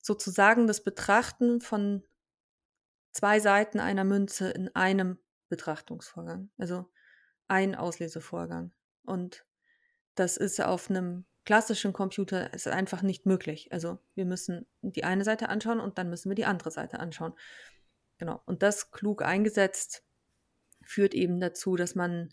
[0.00, 2.02] sozusagen das Betrachten von
[3.10, 5.18] zwei Seiten einer Münze in einem
[5.50, 6.90] Betrachtungsvorgang, also
[7.48, 8.72] ein Auslesevorgang.
[9.04, 9.44] Und
[10.14, 13.70] das ist auf einem klassischen Computer ist einfach nicht möglich.
[13.70, 17.34] Also wir müssen die eine Seite anschauen und dann müssen wir die andere Seite anschauen.
[18.16, 18.40] Genau.
[18.46, 20.02] Und das klug eingesetzt
[20.80, 22.32] führt eben dazu, dass man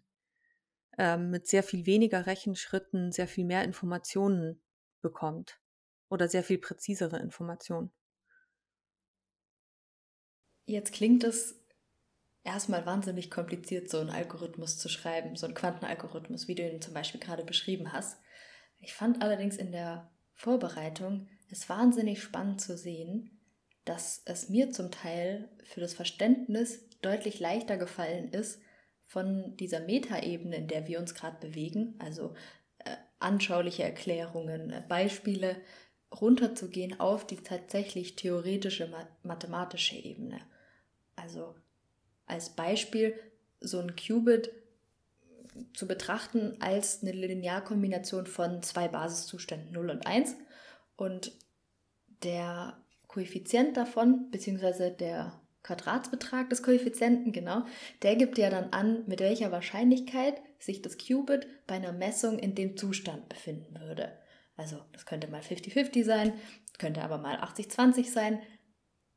[1.00, 4.62] ähm, mit sehr viel weniger Rechenschritten sehr viel mehr Informationen
[5.02, 5.60] bekommt
[6.10, 7.92] oder sehr viel präzisere Informationen.
[10.66, 11.60] Jetzt klingt es
[12.44, 16.94] erstmal wahnsinnig kompliziert, so einen Algorithmus zu schreiben, so einen Quantenalgorithmus, wie du ihn zum
[16.94, 18.20] Beispiel gerade beschrieben hast.
[18.80, 23.42] Ich fand allerdings in der Vorbereitung es wahnsinnig spannend zu sehen,
[23.86, 28.62] dass es mir zum Teil für das Verständnis deutlich leichter gefallen ist,
[29.10, 32.36] von dieser Metaebene, in der wir uns gerade bewegen, also
[33.20, 35.58] anschauliche Erklärungen, äh, Beispiele,
[36.20, 40.42] runterzugehen auf die tatsächlich theoretische ma mathematische Ebene.
[41.16, 41.56] Also
[42.26, 43.14] als Beispiel
[43.60, 44.52] so ein Qubit
[45.74, 50.36] zu betrachten als eine Linearkombination von zwei Basiszuständen 0 und 1
[50.96, 51.32] und
[52.24, 57.64] der Koeffizient davon, beziehungsweise der Quadratsbetrag des Koeffizienten, genau,
[58.02, 62.56] der gibt ja dann an, mit welcher Wahrscheinlichkeit sich das Qubit bei einer Messung in
[62.56, 64.18] dem Zustand befinden würde.
[64.56, 66.34] Also das könnte mal 50-50 sein,
[66.78, 68.42] könnte aber mal 80-20 sein.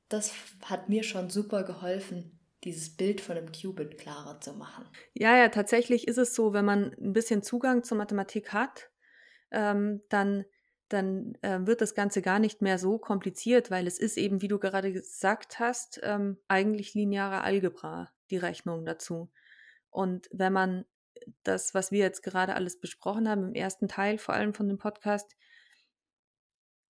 [0.09, 0.33] Das
[0.65, 4.85] hat mir schon super geholfen, dieses Bild von einem Qubit klarer zu machen.
[5.15, 8.91] Ja, ja, tatsächlich ist es so, wenn man ein bisschen Zugang zur Mathematik hat,
[9.51, 10.45] ähm, dann,
[10.93, 14.49] dann äh, wird das Ganze gar nicht mehr so kompliziert, weil es ist eben, wie
[14.49, 19.31] du gerade gesagt hast, ähm, eigentlich lineare Algebra, die Rechnung dazu.
[19.91, 20.85] Und wenn man
[21.43, 24.79] das, was wir jetzt gerade alles besprochen haben, im ersten Teil vor allem von dem
[24.79, 25.37] Podcast,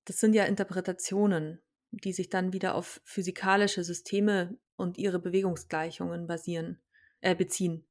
[0.05, 6.81] das sind ja Interpretationen, die sich dann wieder auf physikalische Systeme und ihre Bewegungsgleichungen basieren,
[7.21, 7.87] äh, beziehen.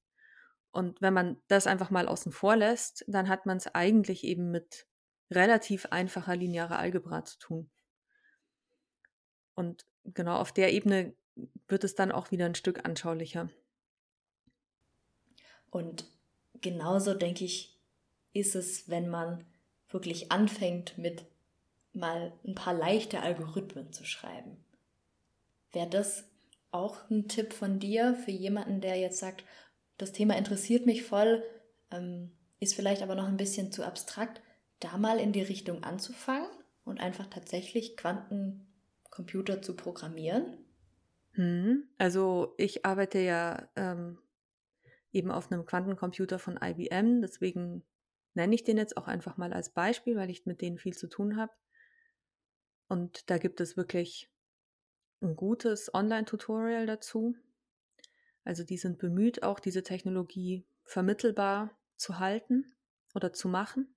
[0.71, 4.51] Und wenn man das einfach mal außen vor lässt, dann hat man es eigentlich eben
[4.51, 4.87] mit
[5.31, 7.69] relativ einfacher linearer Algebra zu tun.
[9.55, 11.13] Und genau auf der Ebene
[11.67, 13.49] wird es dann auch wieder ein Stück anschaulicher.
[15.69, 16.05] Und
[16.59, 17.79] genauso denke ich,
[18.33, 19.45] ist es, wenn man
[19.89, 21.25] wirklich anfängt mit
[21.93, 24.57] mal ein paar leichte Algorithmen zu schreiben.
[25.71, 26.25] Wäre das
[26.71, 29.43] auch ein Tipp von dir für jemanden, der jetzt sagt,
[29.97, 31.43] das Thema interessiert mich voll,
[31.91, 34.41] ähm, ist vielleicht aber noch ein bisschen zu abstrakt,
[34.81, 36.49] da mal in die Richtung anzufangen
[36.83, 40.57] und einfach tatsächlich Quantencomputer zu programmieren?
[41.33, 44.17] Hm, also ich arbeite ja ähm,
[45.13, 47.21] eben auf einem Quantencomputer von IBM.
[47.21, 47.83] Deswegen
[48.33, 51.07] nenne ich den jetzt auch einfach mal als Beispiel, weil ich mit denen viel zu
[51.07, 51.53] tun habe.
[52.87, 54.29] Und da gibt es wirklich
[55.21, 57.35] ein gutes Online-Tutorial dazu.
[58.43, 62.73] Also die sind bemüht, auch diese Technologie vermittelbar zu halten
[63.13, 63.93] oder zu machen.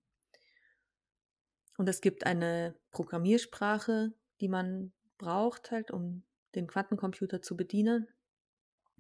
[1.77, 8.09] Und es gibt eine Programmiersprache, die man braucht, halt, um den Quantencomputer zu bedienen.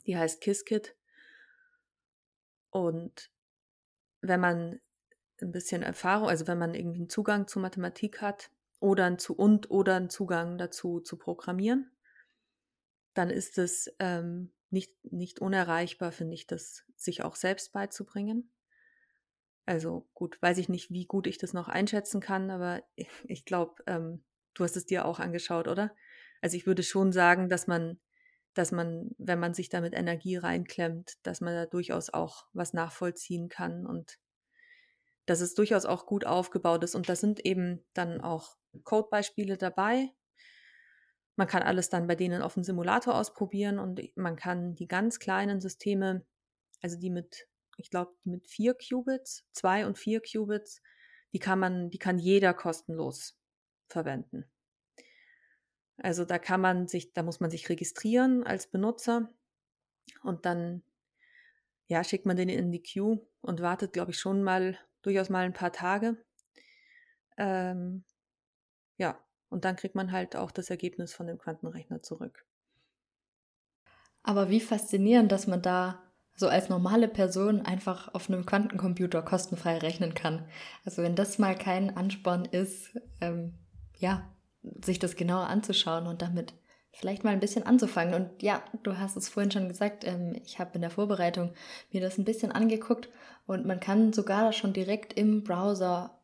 [0.07, 0.97] Die heißt Qiskit.
[2.70, 3.31] Und
[4.20, 4.81] wenn man
[5.41, 8.51] ein bisschen Erfahrung, also wenn man irgendwie einen Zugang zu Mathematik hat
[8.81, 11.91] oder zu und oder einen Zugang dazu zu programmieren,
[13.14, 18.51] dann ist es ähm, nicht, nicht unerreichbar, finde ich, das sich auch selbst beizubringen.
[19.67, 23.45] Also gut, weiß ich nicht, wie gut ich das noch einschätzen kann, aber ich, ich
[23.45, 24.23] glaube, ähm,
[24.55, 25.95] du hast es dir auch angeschaut, oder?
[26.43, 27.99] Also ich würde schon sagen, dass man
[28.55, 32.73] dass man, wenn man sich da mit Energie reinklemmt, dass man da durchaus auch was
[32.73, 34.19] nachvollziehen kann und
[35.27, 36.95] dass es durchaus auch gut aufgebaut ist.
[36.95, 40.11] Und da sind eben dann auch Codebeispiele dabei.
[41.37, 45.19] Man kann alles dann bei denen auf dem Simulator ausprobieren und man kann die ganz
[45.19, 46.25] kleinen Systeme,
[46.81, 50.83] also die mit, ich glaube, mit vier Qubits, zwei und vier Qubits,
[51.33, 53.39] die kann man, die kann jeder kostenlos
[53.89, 54.51] verwenden.
[55.97, 59.33] Also da kann man sich, da muss man sich registrieren als Benutzer
[60.22, 60.83] und dann
[61.87, 65.45] ja, schickt man den in die Queue und wartet, glaube ich, schon mal durchaus mal
[65.45, 66.16] ein paar Tage.
[67.37, 68.05] Ähm,
[68.97, 72.47] ja, und dann kriegt man halt auch das Ergebnis von dem Quantenrechner zurück.
[74.22, 76.04] Aber wie faszinierend, dass man da
[76.37, 80.45] so als normale Person einfach auf einem Quantencomputer kostenfrei rechnen kann.
[80.85, 83.55] Also wenn das mal kein Ansporn ist, ähm,
[83.99, 84.28] ja,
[84.85, 86.55] sich das genauer anzuschauen und damit
[86.93, 88.14] vielleicht mal ein bisschen anzufangen.
[88.14, 91.53] Und ja, du hast es vorhin schon gesagt, ähm, ich habe in der Vorbereitung
[91.93, 93.09] mir das ein bisschen angeguckt
[93.47, 96.18] und man kann sogar schon direkt im Browser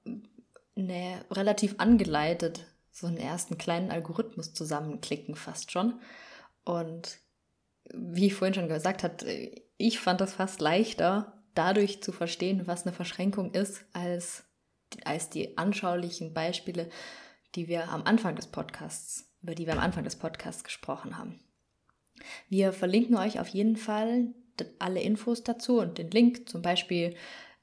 [0.76, 6.00] eine, relativ angeleitet so einen ersten kleinen Algorithmus zusammenklicken, fast schon.
[6.64, 7.18] Und
[7.92, 9.24] wie ich vorhin schon gesagt habe,
[9.81, 14.45] ich fand das fast leichter, dadurch zu verstehen, was eine Verschränkung ist, als,
[15.05, 16.89] als die anschaulichen Beispiele,
[17.55, 21.41] die wir am Anfang des Podcasts über die wir am Anfang des Podcasts gesprochen haben.
[22.49, 24.35] Wir verlinken euch auf jeden Fall
[24.78, 27.14] alle Infos dazu und den Link zum Beispiel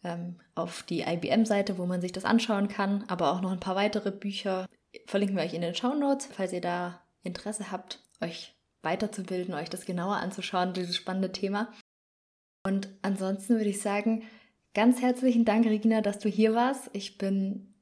[0.03, 3.76] ähm, auf die IBM-Seite, wo man sich das anschauen kann, aber auch noch ein paar
[3.76, 4.65] weitere Bücher
[5.05, 9.70] verlinken wir euch in den Show Notes, falls ihr da Interesse habt, euch weiterzubilden, euch
[9.70, 11.72] das genauer anzuschauen, dieses spannende Thema.
[12.68, 14.24] Und ansonsten würde ich sagen,
[14.74, 16.89] ganz herzlichen Dank, Regina, dass du hier warst.
[16.91, 17.74] Ich bin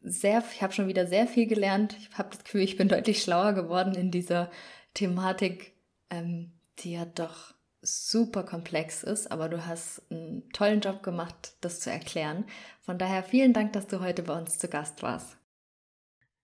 [0.00, 1.94] sehr, ich habe schon wieder sehr viel gelernt.
[1.98, 4.50] Ich habe das Gefühl, ich bin deutlich schlauer geworden in dieser
[4.94, 5.74] Thematik,
[6.08, 7.52] ähm, die ja doch
[7.82, 12.46] super komplex ist, aber du hast einen tollen Job gemacht, das zu erklären.
[12.80, 15.36] Von daher vielen Dank, dass du heute bei uns zu Gast warst.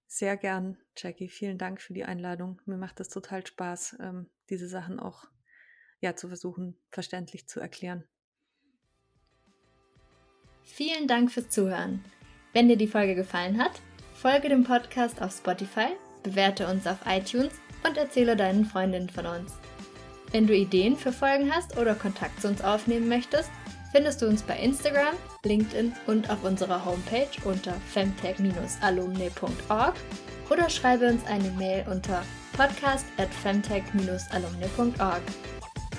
[0.07, 1.31] Sehr gern, Jackie.
[1.31, 2.61] Vielen Dank für die Einladung.
[2.66, 5.28] Mir macht es total Spaß, ähm, diese Sachen auch
[6.01, 8.05] ja, zu versuchen, verständlich zu erklären.
[10.62, 12.05] Vielen Dank fürs Zuhören.
[12.53, 13.80] Wenn dir die Folge gefallen hat,
[14.14, 15.88] folge dem Podcast auf Spotify,
[16.22, 17.53] bewerte uns auf iTunes
[17.86, 19.53] und erzähle deinen Freundinnen von uns.
[20.32, 23.51] Wenn du Ideen für Folgen hast oder Kontakt zu uns aufnehmen möchtest,
[23.90, 29.94] findest du uns bei Instagram, LinkedIn und auf unserer Homepage unter femtech-alumni.org
[30.51, 32.22] oder schreibe uns eine Mail unter
[32.57, 35.22] podcast at femtech-alumni.org.